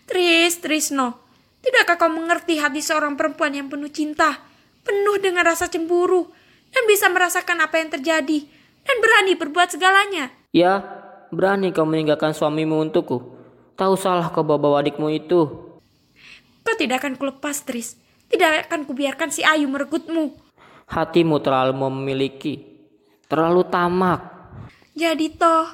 [0.06, 1.18] Tris, Trisno.
[1.64, 4.36] Tidakkah kau mengerti hati seorang perempuan yang penuh cinta,
[4.84, 6.28] penuh dengan rasa cemburu,
[6.70, 8.44] dan bisa merasakan apa yang terjadi,
[8.84, 10.30] dan berani berbuat segalanya?
[10.54, 10.84] Ya,
[11.32, 13.34] berani kau meninggalkan suamimu untukku.
[13.74, 15.40] Tahu salah kau bawa adikmu itu.
[16.64, 17.98] Kau tidak akan kulepas, Tris.
[18.30, 20.32] Tidak akan kubiarkan si Ayu merebutmu.
[20.88, 22.60] Hatimu terlalu memiliki,
[23.26, 24.20] terlalu tamak.
[24.94, 25.66] Jadi toh,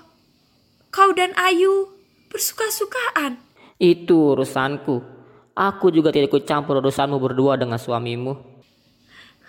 [0.88, 1.92] kau dan Ayu
[2.32, 3.36] bersuka-sukaan.
[3.76, 5.02] Itu urusanku.
[5.52, 8.32] Aku juga tidak ikut campur urusanmu berdua dengan suamimu.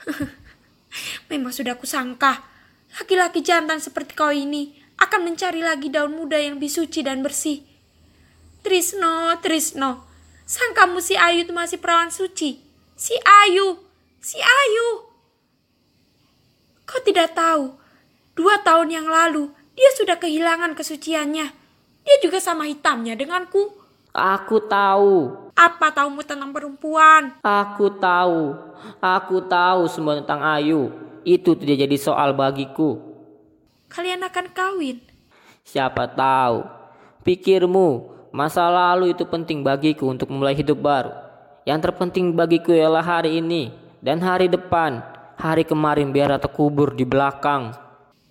[1.32, 2.44] Memang sudah kusangka,
[3.00, 7.64] laki-laki jantan seperti kau ini akan mencari lagi daun muda yang lebih suci dan bersih.
[8.62, 10.06] Trisno, Trisno,
[10.46, 12.62] sangkamu si Ayu itu masih perawan suci.
[12.94, 13.82] Si Ayu,
[14.22, 15.10] si Ayu.
[16.86, 17.74] Kau tidak tahu,
[18.38, 21.48] dua tahun yang lalu dia sudah kehilangan kesuciannya.
[22.02, 23.74] Dia juga sama hitamnya denganku.
[24.12, 27.32] Aku tahu, Apa taumu tentang perempuan?
[27.42, 28.54] aku tahu,
[29.00, 30.92] aku tahu semua tentang Ayu.
[31.22, 32.98] Itu tidak jadi soal bagiku.
[33.92, 34.98] Kalian akan kawin.
[35.62, 36.66] Siapa tahu,
[37.22, 41.14] pikirmu masa lalu itu penting bagiku untuk memulai hidup baru.
[41.68, 43.70] Yang terpenting bagiku ialah hari ini
[44.02, 45.04] dan hari depan.
[45.38, 47.74] Hari kemarin biar terkubur di belakang.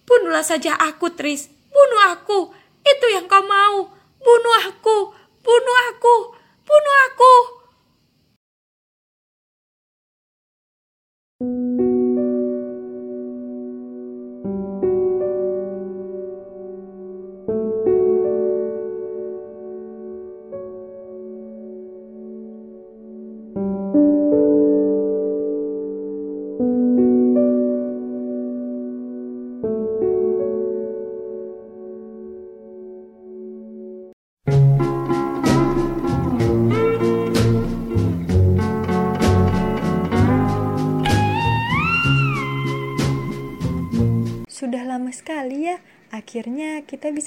[0.06, 1.50] Bunuhlah saja aku, Tris.
[1.70, 2.54] Bunuh aku.
[2.86, 3.90] Itu yang kau mau.
[4.18, 5.14] Bunuh aku.
[5.42, 6.16] Bunuh aku.
[6.66, 7.34] Bunuh aku.
[11.40, 11.69] Sudah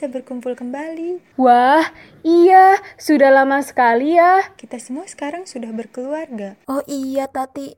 [0.04, 1.40] bisa berkumpul kembali.
[1.40, 1.88] Wah,
[2.28, 4.52] iya, sudah lama sekali ya.
[4.60, 6.60] Kita semua sekarang sudah berkeluarga.
[6.68, 7.72] Oh iya Tati,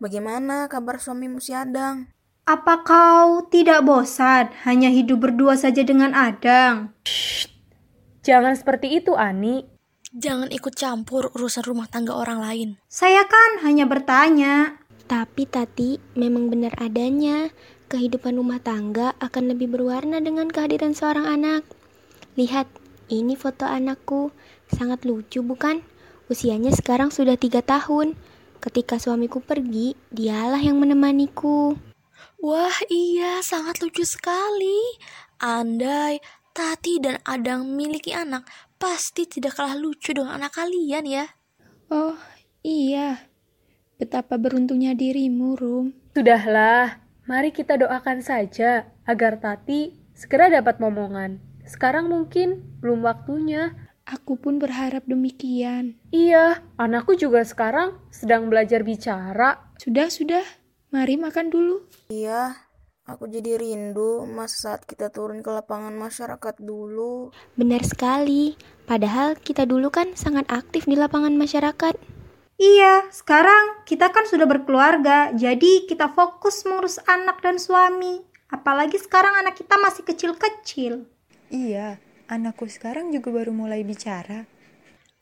[0.00, 2.08] bagaimana kabar suamimu si Adang?
[2.48, 6.96] Apa kau tidak bosan hanya hidup berdua saja dengan Adang?
[8.24, 9.68] Jangan seperti itu, Ani.
[10.16, 12.68] Jangan ikut campur urusan rumah tangga orang lain.
[12.88, 14.80] Saya kan hanya bertanya.
[15.04, 17.52] Tapi Tati, memang benar adanya.
[17.86, 21.62] Kehidupan rumah tangga akan lebih berwarna dengan kehadiran seorang anak.
[22.34, 22.66] Lihat,
[23.06, 24.34] ini foto anakku.
[24.66, 25.86] Sangat lucu bukan?
[26.26, 28.18] Usianya sekarang sudah tiga tahun.
[28.58, 31.78] Ketika suamiku pergi, dialah yang menemaniku.
[32.42, 34.98] Wah iya, sangat lucu sekali.
[35.38, 36.18] Andai
[36.56, 38.48] Tati dan Adang memiliki anak,
[38.80, 41.28] pasti tidak kalah lucu dengan anak kalian ya.
[41.92, 42.16] Oh
[42.64, 43.28] iya,
[44.00, 45.92] betapa beruntungnya dirimu, Rum.
[46.16, 51.42] Sudahlah, mari kita doakan saja agar Tati segera dapat momongan.
[51.66, 53.74] Sekarang mungkin belum waktunya.
[54.06, 55.98] Aku pun berharap demikian.
[56.14, 59.74] Iya, anakku juga sekarang sedang belajar bicara.
[59.82, 60.46] Sudah, sudah.
[60.94, 61.82] Mari makan dulu.
[62.06, 62.54] Iya,
[63.02, 67.34] aku jadi rindu masa saat kita turun ke lapangan masyarakat dulu.
[67.58, 68.54] Benar sekali.
[68.86, 71.98] Padahal kita dulu kan sangat aktif di lapangan masyarakat.
[72.56, 78.24] Iya, sekarang kita kan sudah berkeluarga, jadi kita fokus mengurus anak dan suami.
[78.48, 81.04] Apalagi sekarang anak kita masih kecil-kecil.
[81.52, 82.00] Iya,
[82.32, 84.48] anakku sekarang juga baru mulai bicara.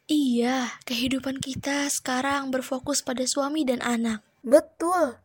[0.06, 4.22] Iya, kehidupan kita sekarang berfokus pada suami dan anak.
[4.44, 5.18] Betul.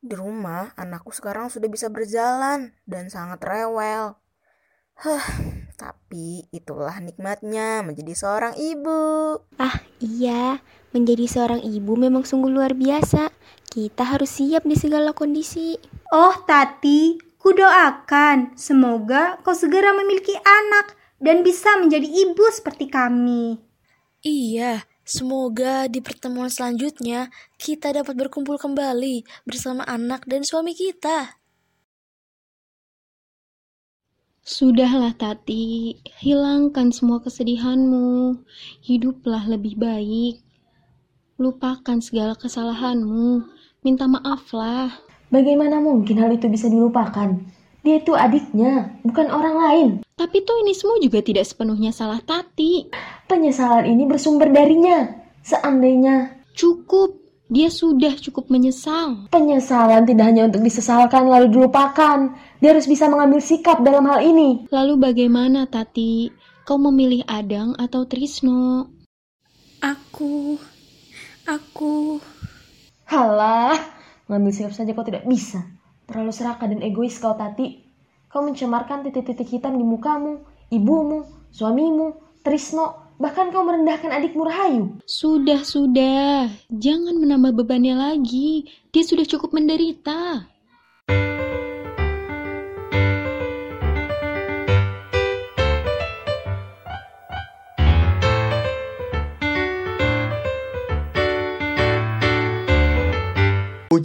[0.00, 4.16] Di rumah, anakku sekarang sudah bisa berjalan dan sangat rewel.
[4.98, 5.26] Huh,
[5.78, 9.38] tapi itulah nikmatnya menjadi seorang ibu.
[9.60, 10.58] Ah, iya.
[10.96, 13.28] Menjadi seorang ibu memang sungguh luar biasa.
[13.68, 15.76] Kita harus siap di segala kondisi.
[16.08, 23.60] Oh, Tati, kudoakan semoga kau segera memiliki anak dan bisa menjadi ibu seperti kami.
[24.24, 27.28] Iya, semoga di pertemuan selanjutnya
[27.60, 31.38] kita dapat berkumpul kembali bersama anak dan suami kita.
[34.48, 35.92] Sudahlah Tati,
[36.24, 38.40] hilangkan semua kesedihanmu.
[38.80, 40.47] Hiduplah lebih baik.
[41.38, 43.46] Lupakan segala kesalahanmu.
[43.86, 44.90] Minta maaflah.
[45.30, 47.38] Bagaimana mungkin hal itu bisa dilupakan?
[47.86, 49.88] Dia itu adiknya, bukan orang lain.
[50.18, 52.90] Tapi toh ini semua juga tidak sepenuhnya salah Tati.
[53.30, 55.14] Penyesalan ini bersumber darinya.
[55.46, 57.14] Seandainya cukup,
[57.46, 59.30] dia sudah cukup menyesal.
[59.30, 62.34] Penyesalan tidak hanya untuk disesalkan lalu dilupakan.
[62.58, 64.66] Dia harus bisa mengambil sikap dalam hal ini.
[64.74, 66.34] Lalu bagaimana Tati?
[66.66, 68.90] Kau memilih Adang atau Trisno?
[69.78, 70.58] Aku,
[71.48, 72.20] aku.
[73.08, 73.80] Halah,
[74.28, 75.64] mengambil sikap saja kau tidak bisa.
[76.04, 77.88] Terlalu serakah dan egois kau Tati.
[78.28, 82.12] Kau mencemarkan titik-titik hitam di mukamu, ibumu, suamimu,
[82.44, 85.00] Trisno, bahkan kau merendahkan adikmu Rahayu.
[85.08, 86.52] Sudah, sudah.
[86.68, 88.68] Jangan menambah bebannya lagi.
[88.92, 90.44] Dia sudah cukup menderita.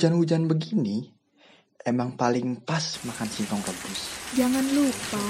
[0.03, 1.15] Hujan-hujan begini
[1.87, 4.11] emang paling pas makan singkong rebus.
[4.35, 5.23] Jangan lupa,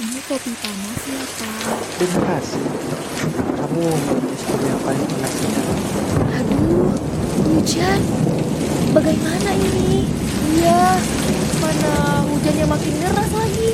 [0.00, 1.76] ini kopi panas ya Pak.
[2.00, 2.64] Terima kasih.
[3.60, 3.84] Kamu
[4.32, 5.64] istri yang paling pengertian.
[6.32, 6.96] Aduh,
[7.44, 8.00] hujan.
[8.96, 10.08] Bagaimana ini?
[10.64, 10.96] Iya,
[11.60, 11.92] mana
[12.24, 13.70] hujannya makin deras lagi.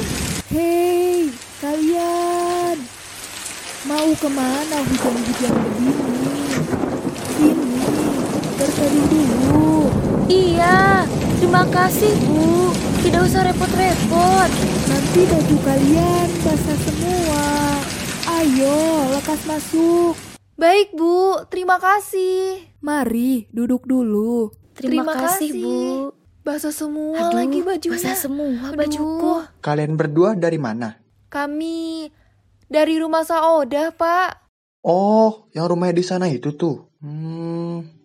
[0.51, 1.31] Hei,
[1.63, 2.83] kalian.
[3.87, 5.95] Mau ke mana hujan-hujan begini?
[7.31, 7.79] Sini,
[8.59, 9.42] berteduh dulu.
[10.31, 11.03] Iya,
[11.43, 12.71] terima kasih Bu.
[13.03, 14.51] Tidak usah repot-repot.
[14.87, 17.45] Nanti baju kalian basah semua.
[18.39, 18.79] Ayo,
[19.19, 20.15] lekas masuk.
[20.55, 22.71] Baik Bu, terima kasih.
[22.79, 24.55] Mari, duduk dulu.
[24.79, 25.79] Terima, terima kasih Bu.
[26.43, 27.99] Basah semua Aduh, lagi bajunya.
[27.99, 29.47] Basah semua bajuku.
[29.63, 30.99] Kalian berdua dari mana?
[31.31, 32.11] Kami
[32.67, 34.43] dari rumah Saoda, Pak.
[34.83, 36.91] Oh, yang rumahnya di sana itu tuh.
[36.99, 38.02] Hmm.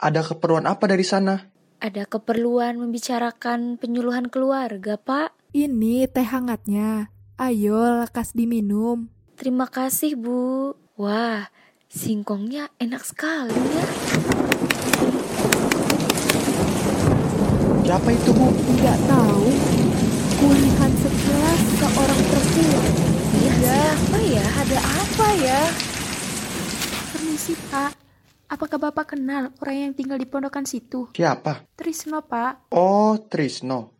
[0.00, 1.44] Ada keperluan apa dari sana?
[1.76, 5.36] Ada keperluan membicarakan penyuluhan keluarga, Pak.
[5.52, 7.12] Ini teh hangatnya.
[7.36, 9.12] Ayo, lekas diminum.
[9.36, 10.72] Terima kasih, Bu.
[10.96, 11.52] Wah,
[11.92, 13.86] singkongnya enak sekali ya.
[17.84, 18.48] Siapa itu, Bu?
[18.56, 19.44] Tidak tahu.
[20.40, 22.88] Kulihat sekilas seorang perempuan.
[23.36, 24.46] Iya, siapa ya?
[24.64, 25.60] Ada apa ya?
[27.12, 27.99] Permisi, Pak.
[28.50, 31.06] Apakah Bapak kenal orang yang tinggal di pondokan situ?
[31.14, 31.70] Siapa?
[31.78, 32.74] Trisno, Pak.
[32.74, 33.94] Oh, Trisno.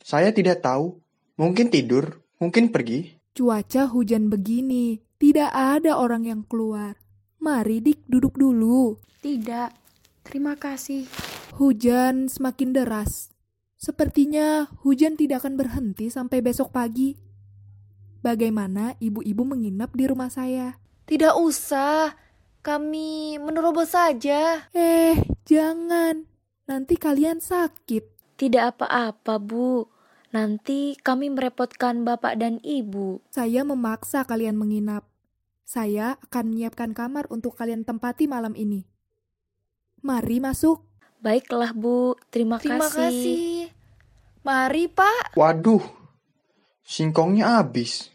[0.00, 0.96] Saya tidak tahu.
[1.36, 3.20] Mungkin tidur, mungkin pergi.
[3.36, 6.96] Cuaca hujan begini, tidak ada orang yang keluar.
[7.44, 8.96] Mari Dik duduk dulu.
[9.20, 9.68] Tidak,
[10.24, 11.04] terima kasih.
[11.60, 13.28] Hujan semakin deras.
[13.76, 17.20] Sepertinya hujan tidak akan berhenti sampai besok pagi.
[18.24, 20.80] Bagaimana ibu-ibu menginap di rumah saya?
[21.04, 22.12] Tidak usah.
[22.60, 24.68] Kami menerobos saja.
[24.76, 25.16] Eh,
[25.48, 26.28] jangan.
[26.68, 28.36] Nanti kalian sakit.
[28.36, 29.88] Tidak apa-apa, Bu.
[30.30, 33.24] Nanti kami merepotkan bapak dan ibu.
[33.32, 35.08] Saya memaksa kalian menginap.
[35.64, 38.84] Saya akan menyiapkan kamar untuk kalian tempati malam ini.
[40.04, 40.84] Mari masuk.
[41.24, 42.16] Baiklah, Bu.
[42.28, 43.08] Terima, Terima kasih.
[43.08, 43.40] kasih.
[44.44, 45.36] Mari, Pak.
[45.36, 45.84] Waduh,
[46.84, 48.08] singkongnya habis.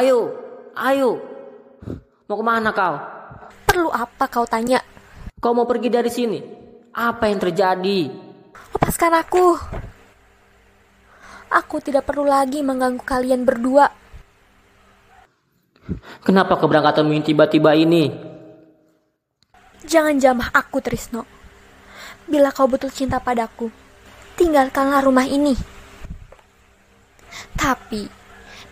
[0.00, 0.32] Ayo,
[0.80, 1.20] ayo.
[2.24, 2.96] Mau ke mana kau?
[3.68, 4.80] Perlu apa kau tanya?
[5.36, 6.40] Kau mau pergi dari sini?
[6.96, 8.08] Apa yang terjadi?
[8.72, 9.60] Lepaskan aku.
[11.52, 13.92] Aku tidak perlu lagi mengganggu kalian berdua.
[16.24, 18.08] Kenapa keberangkatanmu yang tiba-tiba ini?
[19.84, 21.28] Jangan jamah aku, Trisno.
[22.24, 23.68] Bila kau betul cinta padaku,
[24.40, 25.52] tinggalkanlah rumah ini.
[27.52, 28.19] Tapi,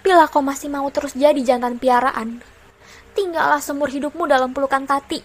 [0.02, 2.40] bila kau masih mau terus jadi jantan piaraan,
[3.12, 5.20] tinggallah seumur hidupmu dalam pelukan Tati.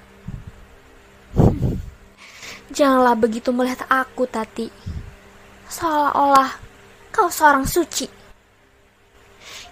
[2.77, 4.67] Janganlah begitu melihat aku, Tati.
[5.69, 6.57] Seolah-olah
[7.13, 8.09] kau seorang suci.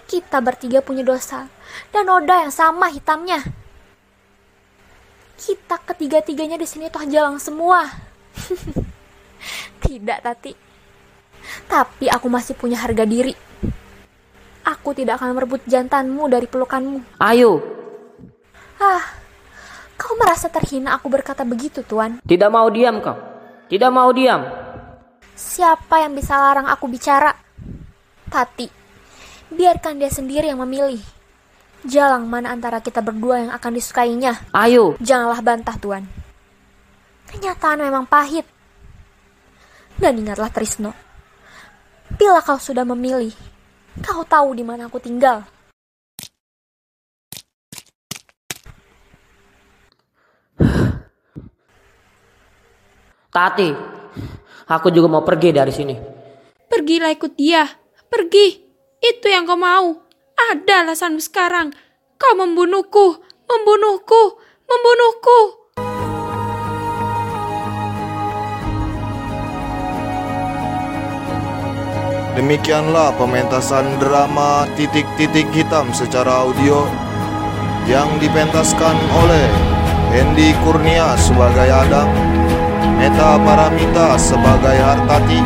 [0.06, 1.50] Kita bertiga punya dosa
[1.90, 3.42] dan noda yang sama hitamnya.
[5.42, 7.90] Kita ketiga-tiganya di sini toh jalan semua.
[9.84, 10.54] tidak, Tati.
[11.66, 13.34] Tapi aku masih punya harga diri.
[14.62, 17.18] Aku tidak akan merebut jantanmu dari pelukanmu.
[17.18, 17.62] Ayo.
[18.78, 19.02] Ah,
[19.98, 22.22] kau merasa terhina aku berkata begitu, Tuan?
[22.22, 23.18] Tidak mau diam kau.
[23.70, 24.42] Tidak mau diam.
[25.34, 27.34] Siapa yang bisa larang aku bicara?
[28.30, 28.70] Tati,
[29.50, 31.02] biarkan dia sendiri yang memilih.
[31.82, 34.38] Jalan mana antara kita berdua yang akan disukainya.
[34.54, 34.94] Ayo.
[35.02, 36.06] Janganlah bantah, Tuan.
[37.34, 38.46] Kenyataan memang pahit.
[39.98, 40.94] Dan ingatlah Trisno.
[42.14, 43.34] Bila kau sudah memilih,
[44.00, 45.44] kau tahu di mana aku tinggal.
[53.32, 53.72] Tati,
[54.68, 55.96] aku juga mau pergi dari sini.
[56.68, 57.64] Pergilah ikut dia.
[58.12, 58.60] Pergi.
[59.00, 60.04] Itu yang kau mau.
[60.52, 61.72] Ada alasanmu sekarang.
[62.20, 63.24] Kau membunuhku.
[63.48, 64.40] Membunuhku.
[64.68, 65.61] Membunuhku.
[72.32, 76.88] Demikianlah pementasan drama titik-titik hitam secara audio
[77.92, 79.48] yang dipentaskan oleh
[80.16, 82.08] Hendy Kurnia sebagai Adang,
[82.96, 85.44] Meta Paramita sebagai Hartati,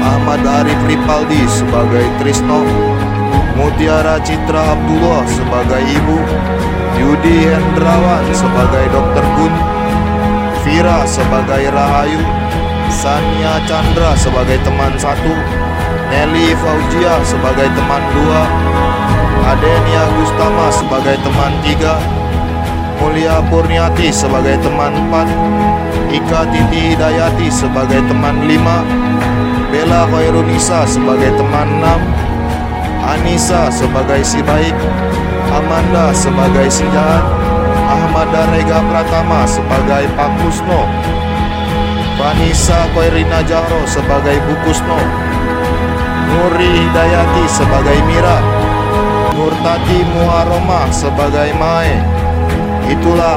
[0.00, 2.64] Ahmad Arif Ripaldi sebagai Trisno,
[3.60, 6.18] Mutiara Citra Abdullah sebagai Ibu,
[7.04, 9.26] Yudi Hendrawan sebagai Dr.
[9.36, 9.54] Gun,
[10.64, 12.22] Vira sebagai Rahayu,
[12.88, 15.36] Sania Chandra sebagai teman satu,
[16.12, 18.44] Nelly Fauzia sebagai teman dua,
[19.48, 21.96] Adenia Gustama sebagai teman tiga,
[23.00, 25.24] Mulia Purniati sebagai teman empat,
[26.12, 28.84] Ika Titi Hidayati sebagai teman lima,
[29.72, 32.00] Bella Khairunisa sebagai teman enam,
[33.08, 34.76] Anissa sebagai si baik,
[35.48, 37.24] Amanda sebagai si jahat,
[37.88, 40.84] Ahmad Rega Pratama sebagai Pak Kusno,
[42.20, 45.31] Vanessa Koirina Jahro sebagai Bu Kusno,
[46.32, 48.40] Nuri Hidayati sebagai Mira,
[49.36, 52.00] Nurtati Muharomah sebagai Mae.
[52.88, 53.36] Itulah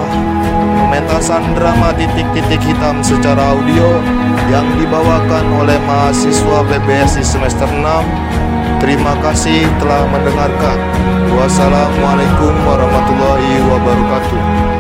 [0.80, 4.00] pementasan drama titik-titik hitam secara audio
[4.48, 7.84] yang dibawakan oleh mahasiswa PBSI semester 6.
[8.80, 10.78] Terima kasih telah mendengarkan.
[11.36, 14.75] Wassalamualaikum warahmatullahi wabarakatuh.